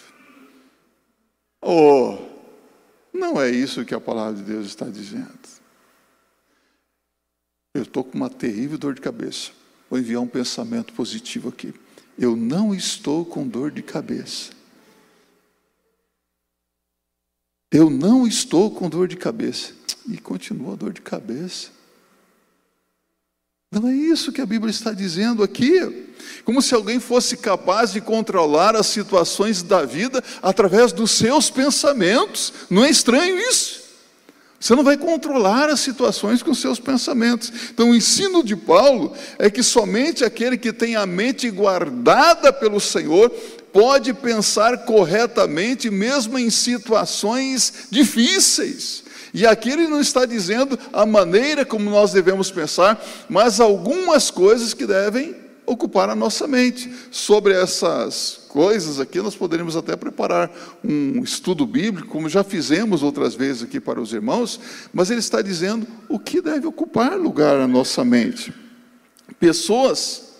Oh, 1.62 2.27
não 3.12 3.40
é 3.40 3.50
isso 3.50 3.84
que 3.84 3.94
a 3.94 4.00
palavra 4.00 4.34
de 4.34 4.42
Deus 4.42 4.66
está 4.66 4.86
dizendo. 4.86 5.38
Eu 7.74 7.82
estou 7.82 8.02
com 8.02 8.16
uma 8.16 8.30
terrível 8.30 8.78
dor 8.78 8.94
de 8.94 9.00
cabeça. 9.00 9.52
Vou 9.88 9.98
enviar 9.98 10.20
um 10.20 10.26
pensamento 10.26 10.92
positivo 10.92 11.48
aqui. 11.48 11.72
Eu 12.18 12.34
não 12.34 12.74
estou 12.74 13.24
com 13.24 13.46
dor 13.46 13.70
de 13.70 13.82
cabeça. 13.82 14.52
Eu 17.70 17.88
não 17.88 18.26
estou 18.26 18.70
com 18.70 18.88
dor 18.88 19.06
de 19.06 19.16
cabeça. 19.16 19.72
E 20.08 20.18
continua 20.18 20.72
a 20.72 20.76
dor 20.76 20.92
de 20.92 21.02
cabeça. 21.02 21.70
Não 23.70 23.86
é 23.86 23.92
isso 23.92 24.32
que 24.32 24.40
a 24.40 24.46
Bíblia 24.46 24.70
está 24.70 24.92
dizendo 24.92 25.42
aqui. 25.42 26.06
Como 26.42 26.62
se 26.62 26.74
alguém 26.74 26.98
fosse 26.98 27.36
capaz 27.36 27.92
de 27.92 28.00
controlar 28.00 28.74
as 28.74 28.86
situações 28.86 29.62
da 29.62 29.84
vida 29.84 30.24
através 30.42 30.90
dos 30.90 31.10
seus 31.10 31.50
pensamentos. 31.50 32.52
Não 32.70 32.82
é 32.82 32.88
estranho 32.88 33.38
isso? 33.38 33.78
Você 34.58 34.74
não 34.74 34.82
vai 34.82 34.96
controlar 34.96 35.68
as 35.68 35.80
situações 35.80 36.42
com 36.42 36.54
seus 36.54 36.80
pensamentos. 36.80 37.52
Então, 37.70 37.90
o 37.90 37.94
ensino 37.94 38.42
de 38.42 38.56
Paulo 38.56 39.14
é 39.38 39.50
que 39.50 39.62
somente 39.62 40.24
aquele 40.24 40.56
que 40.56 40.72
tem 40.72 40.96
a 40.96 41.06
mente 41.06 41.48
guardada 41.50 42.52
pelo 42.52 42.80
Senhor 42.80 43.30
pode 43.72 44.14
pensar 44.14 44.78
corretamente, 44.78 45.90
mesmo 45.90 46.38
em 46.38 46.48
situações 46.50 47.72
difíceis. 47.90 49.04
E 49.38 49.46
aqui 49.46 49.70
ele 49.70 49.86
não 49.86 50.00
está 50.00 50.26
dizendo 50.26 50.76
a 50.92 51.06
maneira 51.06 51.64
como 51.64 51.88
nós 51.88 52.12
devemos 52.12 52.50
pensar, 52.50 53.00
mas 53.28 53.60
algumas 53.60 54.32
coisas 54.32 54.74
que 54.74 54.84
devem 54.84 55.36
ocupar 55.64 56.10
a 56.10 56.16
nossa 56.16 56.48
mente. 56.48 56.92
Sobre 57.12 57.54
essas 57.54 58.40
coisas 58.48 58.98
aqui, 58.98 59.20
nós 59.20 59.36
poderíamos 59.36 59.76
até 59.76 59.94
preparar 59.94 60.50
um 60.82 61.22
estudo 61.22 61.64
bíblico, 61.64 62.08
como 62.08 62.28
já 62.28 62.42
fizemos 62.42 63.04
outras 63.04 63.36
vezes 63.36 63.62
aqui 63.62 63.78
para 63.78 64.00
os 64.00 64.12
irmãos, 64.12 64.58
mas 64.92 65.08
ele 65.08 65.20
está 65.20 65.40
dizendo 65.40 65.86
o 66.08 66.18
que 66.18 66.40
deve 66.40 66.66
ocupar 66.66 67.16
lugar 67.16 67.58
na 67.58 67.68
nossa 67.68 68.04
mente. 68.04 68.52
Pessoas 69.38 70.32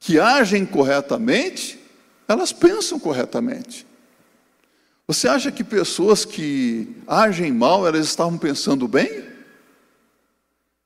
que 0.00 0.18
agem 0.18 0.66
corretamente, 0.66 1.78
elas 2.26 2.52
pensam 2.52 2.98
corretamente. 2.98 3.88
Você 5.10 5.26
acha 5.26 5.50
que 5.50 5.64
pessoas 5.64 6.24
que 6.24 6.86
agem 7.04 7.50
mal, 7.50 7.84
elas 7.84 8.06
estavam 8.06 8.38
pensando 8.38 8.86
bem? 8.86 9.24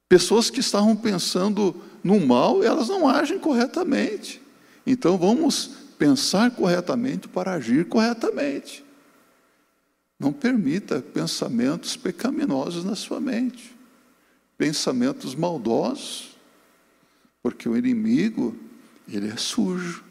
Pessoas 0.09 0.49
que 0.49 0.61
estavam 0.61 0.97
pensando 0.97 1.77
no 2.03 2.19
mal, 2.27 2.65
elas 2.65 2.89
não 2.89 3.07
agem 3.07 3.39
corretamente. 3.39 4.41
Então 4.87 5.19
vamos 5.19 5.73
pensar 5.99 6.53
corretamente 6.53 7.29
para 7.29 7.53
agir 7.53 7.85
corretamente. 7.85 8.83
Não 10.19 10.33
permita 10.33 11.03
pensamentos 11.03 11.95
pecaminosos 11.95 12.83
na 12.83 12.97
sua 12.97 13.21
mente, 13.21 13.77
pensamentos 14.57 15.35
maldosos, 15.35 16.35
porque 17.43 17.69
o 17.69 17.77
inimigo, 17.77 18.57
ele 19.07 19.29
é 19.29 19.37
sujo, 19.37 20.03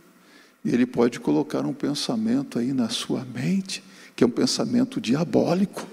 e 0.64 0.70
ele 0.70 0.86
pode 0.86 1.20
colocar 1.20 1.66
um 1.66 1.74
pensamento 1.74 2.60
aí 2.60 2.74
na 2.74 2.90
sua 2.90 3.26
mente 3.26 3.84
que 4.16 4.24
é 4.24 4.28
um 4.28 4.32
pensamento 4.32 5.02
diabólico. 5.02 5.88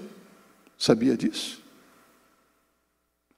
Sabia 0.77 1.15
disso? 1.15 1.61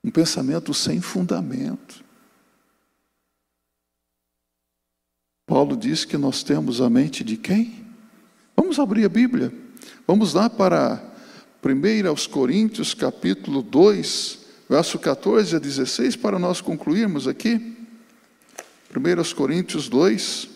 Um 0.04 0.12
pensamento 0.12 0.74
sem 0.74 1.02
fundamento. 1.02 2.04
Paulo 5.46 5.76
diz 5.78 6.06
que 6.06 6.18
nós 6.18 6.44
temos 6.44 6.82
a 6.82 6.90
mente 6.90 7.24
de 7.24 7.38
quem? 7.38 7.86
Vamos 8.56 8.80
abrir 8.80 9.06
a 9.06 9.10
Bíblia. 9.10 9.54
Vamos 10.08 10.34
lá 10.34 10.50
para 10.50 11.04
1 11.64 12.08
aos 12.08 12.28
Coríntios, 12.28 12.94
capítulo 12.94 13.62
2, 13.62 14.40
verso 14.70 15.00
14 15.00 15.56
a 15.56 15.60
16, 15.60 16.16
para 16.16 16.40
nós 16.40 16.60
concluirmos 16.60 17.28
aqui. 17.28 17.78
1 18.96 19.18
aos 19.18 19.34
Coríntios 19.34 19.88
2, 19.90 20.50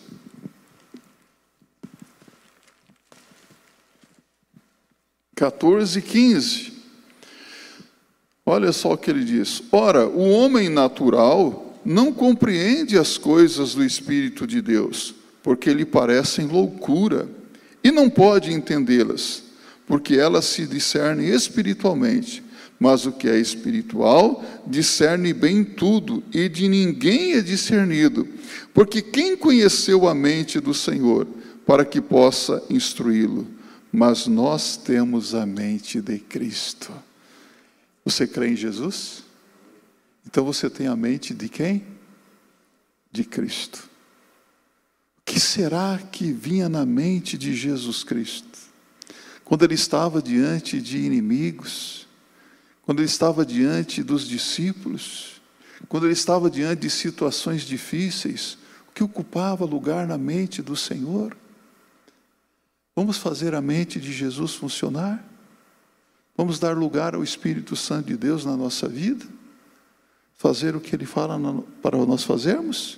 14 5.37 5.99
e 5.99 6.01
15. 6.01 6.73
Olha 8.43 8.71
só 8.71 8.93
o 8.93 8.97
que 8.97 9.11
ele 9.11 9.23
diz: 9.23 9.61
Ora, 9.71 10.07
o 10.07 10.27
homem 10.31 10.67
natural 10.67 11.79
não 11.85 12.11
compreende 12.11 12.97
as 12.97 13.19
coisas 13.19 13.75
do 13.75 13.85
Espírito 13.85 14.47
de 14.47 14.61
Deus, 14.63 15.13
porque 15.43 15.71
lhe 15.71 15.85
parecem 15.85 16.47
loucura, 16.47 17.29
e 17.83 17.91
não 17.91 18.09
pode 18.09 18.51
entendê-las, 18.51 19.43
porque 19.85 20.15
elas 20.15 20.45
se 20.45 20.65
discernem 20.65 21.29
espiritualmente. 21.29 22.43
Mas 22.79 23.05
o 23.05 23.11
que 23.11 23.27
é 23.27 23.39
espiritual 23.39 24.43
discerne 24.65 25.33
bem 25.33 25.63
tudo, 25.63 26.23
e 26.33 26.49
de 26.49 26.67
ninguém 26.67 27.33
é 27.33 27.41
discernido, 27.41 28.27
porque 28.73 29.03
quem 29.03 29.37
conheceu 29.37 30.07
a 30.07 30.15
mente 30.15 30.59
do 30.59 30.73
Senhor 30.73 31.27
para 31.63 31.85
que 31.85 32.01
possa 32.01 32.63
instruí-lo? 32.71 33.56
Mas 33.91 34.27
nós 34.27 34.77
temos 34.77 35.33
a 35.33 35.45
mente 35.45 36.01
de 36.01 36.19
Cristo. 36.19 36.91
Você 38.03 38.27
crê 38.27 38.49
em 38.49 38.55
Jesus? 38.55 39.23
Então 40.25 40.43
você 40.43 40.69
tem 40.69 40.87
a 40.87 40.95
mente 40.95 41.33
de 41.33 41.49
quem? 41.49 41.85
De 43.11 43.23
Cristo. 43.23 43.89
O 45.19 45.21
que 45.25 45.39
será 45.39 45.99
que 46.11 46.31
vinha 46.31 46.69
na 46.69 46.85
mente 46.85 47.37
de 47.37 47.55
Jesus 47.55 48.03
Cristo? 48.03 48.57
Quando 49.43 49.63
ele 49.63 49.75
estava 49.75 50.21
diante 50.21 50.81
de 50.81 50.97
inimigos, 50.97 52.07
quando 52.83 52.99
ele 52.99 53.07
estava 53.07 53.45
diante 53.45 54.03
dos 54.03 54.27
discípulos, 54.27 55.41
quando 55.87 56.05
ele 56.05 56.13
estava 56.13 56.49
diante 56.49 56.81
de 56.81 56.89
situações 56.89 57.61
difíceis, 57.63 58.57
o 58.89 58.91
que 58.91 59.03
ocupava 59.03 59.65
lugar 59.65 60.07
na 60.07 60.17
mente 60.17 60.61
do 60.61 60.75
Senhor? 60.75 61.35
Vamos 62.97 63.19
fazer 63.19 63.53
a 63.53 63.61
mente 63.61 63.99
de 63.99 64.11
Jesus 64.11 64.55
funcionar? 64.55 65.23
Vamos 66.35 66.57
dar 66.57 66.75
lugar 66.75 67.13
ao 67.13 67.23
Espírito 67.23 67.75
Santo 67.75 68.07
de 68.07 68.17
Deus 68.17 68.43
na 68.43 68.57
nossa 68.57 68.87
vida? 68.87 69.23
Fazer 70.33 70.75
o 70.75 70.81
que 70.81 70.95
Ele 70.95 71.05
fala 71.05 71.39
para 71.79 71.95
nós 72.07 72.23
fazermos? 72.23 72.97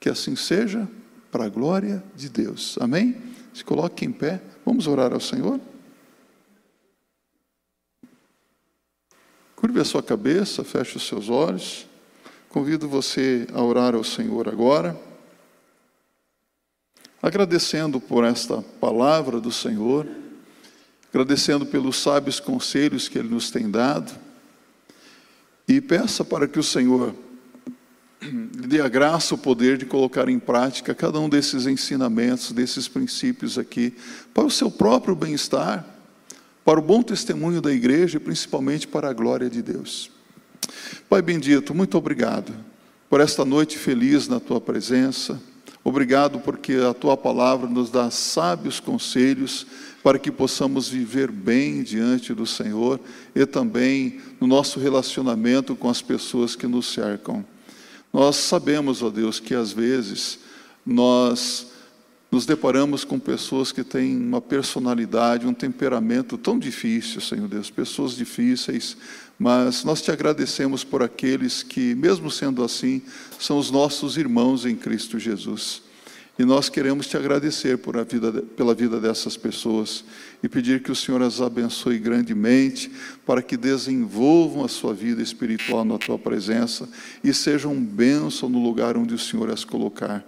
Que 0.00 0.08
assim 0.08 0.34
seja, 0.34 0.88
para 1.30 1.44
a 1.44 1.48
glória 1.50 2.02
de 2.16 2.30
Deus. 2.30 2.78
Amém? 2.80 3.20
Se 3.52 3.62
coloque 3.62 4.02
em 4.06 4.10
pé, 4.10 4.40
vamos 4.64 4.86
orar 4.86 5.12
ao 5.12 5.20
Senhor. 5.20 5.60
Curve 9.54 9.78
a 9.78 9.84
sua 9.84 10.02
cabeça, 10.02 10.64
feche 10.64 10.96
os 10.96 11.06
seus 11.06 11.28
olhos. 11.28 11.86
Convido 12.48 12.88
você 12.88 13.46
a 13.52 13.62
orar 13.62 13.94
ao 13.94 14.02
Senhor 14.02 14.48
agora, 14.48 14.98
agradecendo 17.22 18.00
por 18.00 18.24
esta 18.24 18.62
palavra 18.80 19.40
do 19.40 19.52
Senhor 19.52 20.06
agradecendo 21.10 21.64
pelos 21.64 21.96
sábios 21.96 22.38
conselhos 22.38 23.08
que 23.08 23.18
Ele 23.18 23.28
nos 23.28 23.50
tem 23.50 23.70
dado, 23.70 24.12
e 25.66 25.80
peça 25.80 26.24
para 26.24 26.46
que 26.46 26.58
o 26.58 26.62
Senhor 26.62 27.14
lhe 28.20 28.66
dê 28.66 28.80
a 28.80 28.88
graça, 28.88 29.34
o 29.34 29.38
poder 29.38 29.78
de 29.78 29.86
colocar 29.86 30.28
em 30.28 30.38
prática 30.38 30.94
cada 30.94 31.20
um 31.20 31.28
desses 31.28 31.66
ensinamentos, 31.66 32.52
desses 32.52 32.88
princípios 32.88 33.58
aqui, 33.58 33.94
para 34.34 34.44
o 34.44 34.50
seu 34.50 34.70
próprio 34.70 35.14
bem-estar, 35.14 35.84
para 36.64 36.78
o 36.78 36.82
bom 36.82 37.02
testemunho 37.02 37.60
da 37.60 37.72
igreja 37.72 38.16
e 38.16 38.20
principalmente 38.20 38.86
para 38.86 39.08
a 39.08 39.12
glória 39.12 39.48
de 39.48 39.62
Deus. 39.62 40.10
Pai 41.08 41.22
bendito, 41.22 41.74
muito 41.74 41.96
obrigado 41.96 42.52
por 43.08 43.20
esta 43.20 43.44
noite 43.44 43.78
feliz 43.78 44.28
na 44.28 44.40
tua 44.40 44.60
presença. 44.60 45.40
Obrigado 45.84 46.40
porque 46.40 46.74
a 46.74 46.92
tua 46.92 47.16
palavra 47.16 47.68
nos 47.68 47.90
dá 47.90 48.10
sábios 48.10 48.80
conselhos 48.80 49.66
para 50.02 50.18
que 50.18 50.30
possamos 50.30 50.88
viver 50.88 51.30
bem 51.30 51.82
diante 51.82 52.34
do 52.34 52.46
Senhor 52.46 53.00
e 53.34 53.44
também 53.46 54.20
no 54.40 54.46
nosso 54.46 54.78
relacionamento 54.80 55.74
com 55.74 55.88
as 55.88 56.02
pessoas 56.02 56.54
que 56.54 56.66
nos 56.66 56.86
cercam. 56.86 57.44
Nós 58.12 58.36
sabemos, 58.36 59.02
ó 59.02 59.10
Deus, 59.10 59.38
que 59.38 59.54
às 59.54 59.72
vezes 59.72 60.38
nós 60.84 61.66
nos 62.30 62.44
deparamos 62.44 63.04
com 63.04 63.18
pessoas 63.18 63.72
que 63.72 63.82
têm 63.82 64.16
uma 64.16 64.40
personalidade, 64.40 65.46
um 65.46 65.54
temperamento 65.54 66.36
tão 66.36 66.58
difícil, 66.58 67.20
Senhor 67.20 67.48
Deus, 67.48 67.70
pessoas 67.70 68.14
difíceis, 68.14 68.96
mas 69.38 69.82
nós 69.82 70.02
te 70.02 70.10
agradecemos 70.10 70.84
por 70.84 71.02
aqueles 71.02 71.62
que, 71.62 71.94
mesmo 71.94 72.30
sendo 72.30 72.62
assim, 72.62 73.00
são 73.38 73.56
os 73.58 73.70
nossos 73.70 74.18
irmãos 74.18 74.66
em 74.66 74.76
Cristo 74.76 75.18
Jesus. 75.18 75.82
E 76.38 76.44
nós 76.44 76.68
queremos 76.68 77.08
te 77.08 77.16
agradecer 77.16 77.78
por 77.78 77.96
a 77.96 78.04
vida, 78.04 78.30
pela 78.56 78.72
vida 78.72 79.00
dessas 79.00 79.36
pessoas 79.36 80.04
e 80.40 80.48
pedir 80.48 80.82
que 80.82 80.92
o 80.92 80.94
Senhor 80.94 81.20
as 81.20 81.40
abençoe 81.40 81.98
grandemente 81.98 82.92
para 83.26 83.42
que 83.42 83.56
desenvolvam 83.56 84.64
a 84.64 84.68
sua 84.68 84.94
vida 84.94 85.20
espiritual 85.20 85.84
na 85.84 85.98
tua 85.98 86.16
presença 86.16 86.88
e 87.24 87.34
sejam 87.34 87.74
bênção 87.74 88.48
no 88.48 88.62
lugar 88.62 88.96
onde 88.96 89.14
o 89.14 89.18
Senhor 89.18 89.50
as 89.50 89.64
colocar. 89.64 90.24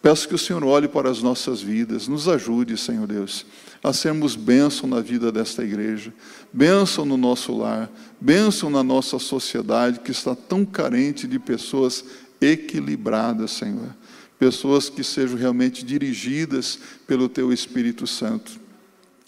Peço 0.00 0.28
que 0.28 0.34
o 0.34 0.38
Senhor 0.38 0.62
olhe 0.64 0.86
para 0.86 1.10
as 1.10 1.22
nossas 1.22 1.60
vidas, 1.60 2.06
nos 2.06 2.28
ajude, 2.28 2.76
Senhor 2.76 3.06
Deus, 3.06 3.44
a 3.82 3.92
sermos 3.92 4.36
bênção 4.36 4.88
na 4.88 5.00
vida 5.00 5.32
desta 5.32 5.64
igreja, 5.64 6.12
bênção 6.52 7.04
no 7.04 7.16
nosso 7.16 7.56
lar, 7.56 7.90
bênção 8.20 8.70
na 8.70 8.82
nossa 8.82 9.18
sociedade 9.18 10.00
que 10.00 10.12
está 10.12 10.34
tão 10.34 10.64
carente 10.64 11.26
de 11.26 11.38
pessoas 11.38 12.04
equilibradas, 12.40 13.50
Senhor 13.50 13.96
pessoas 14.38 14.88
que 14.88 15.02
sejam 15.02 15.36
realmente 15.36 15.84
dirigidas 15.84 16.78
pelo 17.06 17.28
Teu 17.28 17.52
Espírito 17.52 18.06
Santo. 18.06 18.52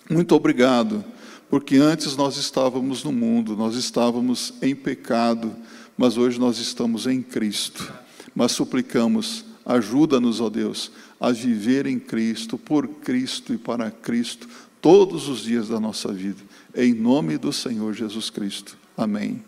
Muito 0.08 0.34
obrigado, 0.34 1.04
porque 1.48 1.76
antes 1.76 2.16
nós 2.16 2.36
estávamos 2.36 3.02
no 3.02 3.12
mundo, 3.12 3.56
nós 3.56 3.74
estávamos 3.74 4.54
em 4.62 4.74
pecado, 4.74 5.54
mas 5.98 6.16
hoje 6.16 6.38
nós 6.38 6.58
estamos 6.58 7.06
em 7.06 7.20
Cristo. 7.20 7.92
Mas 8.34 8.52
suplicamos, 8.52 9.44
ajuda-nos, 9.64 10.40
ó 10.40 10.48
Deus, 10.48 10.90
a 11.18 11.30
viver 11.30 11.86
em 11.86 11.98
Cristo, 11.98 12.56
por 12.56 12.86
Cristo 12.88 13.52
e 13.52 13.58
para 13.58 13.90
Cristo, 13.90 14.48
todos 14.80 15.28
os 15.28 15.42
dias 15.42 15.68
da 15.68 15.78
nossa 15.78 16.12
vida. 16.12 16.40
Em 16.74 16.94
nome 16.94 17.36
do 17.36 17.52
Senhor 17.52 17.92
Jesus 17.94 18.30
Cristo. 18.30 18.76
Amém. 18.96 19.42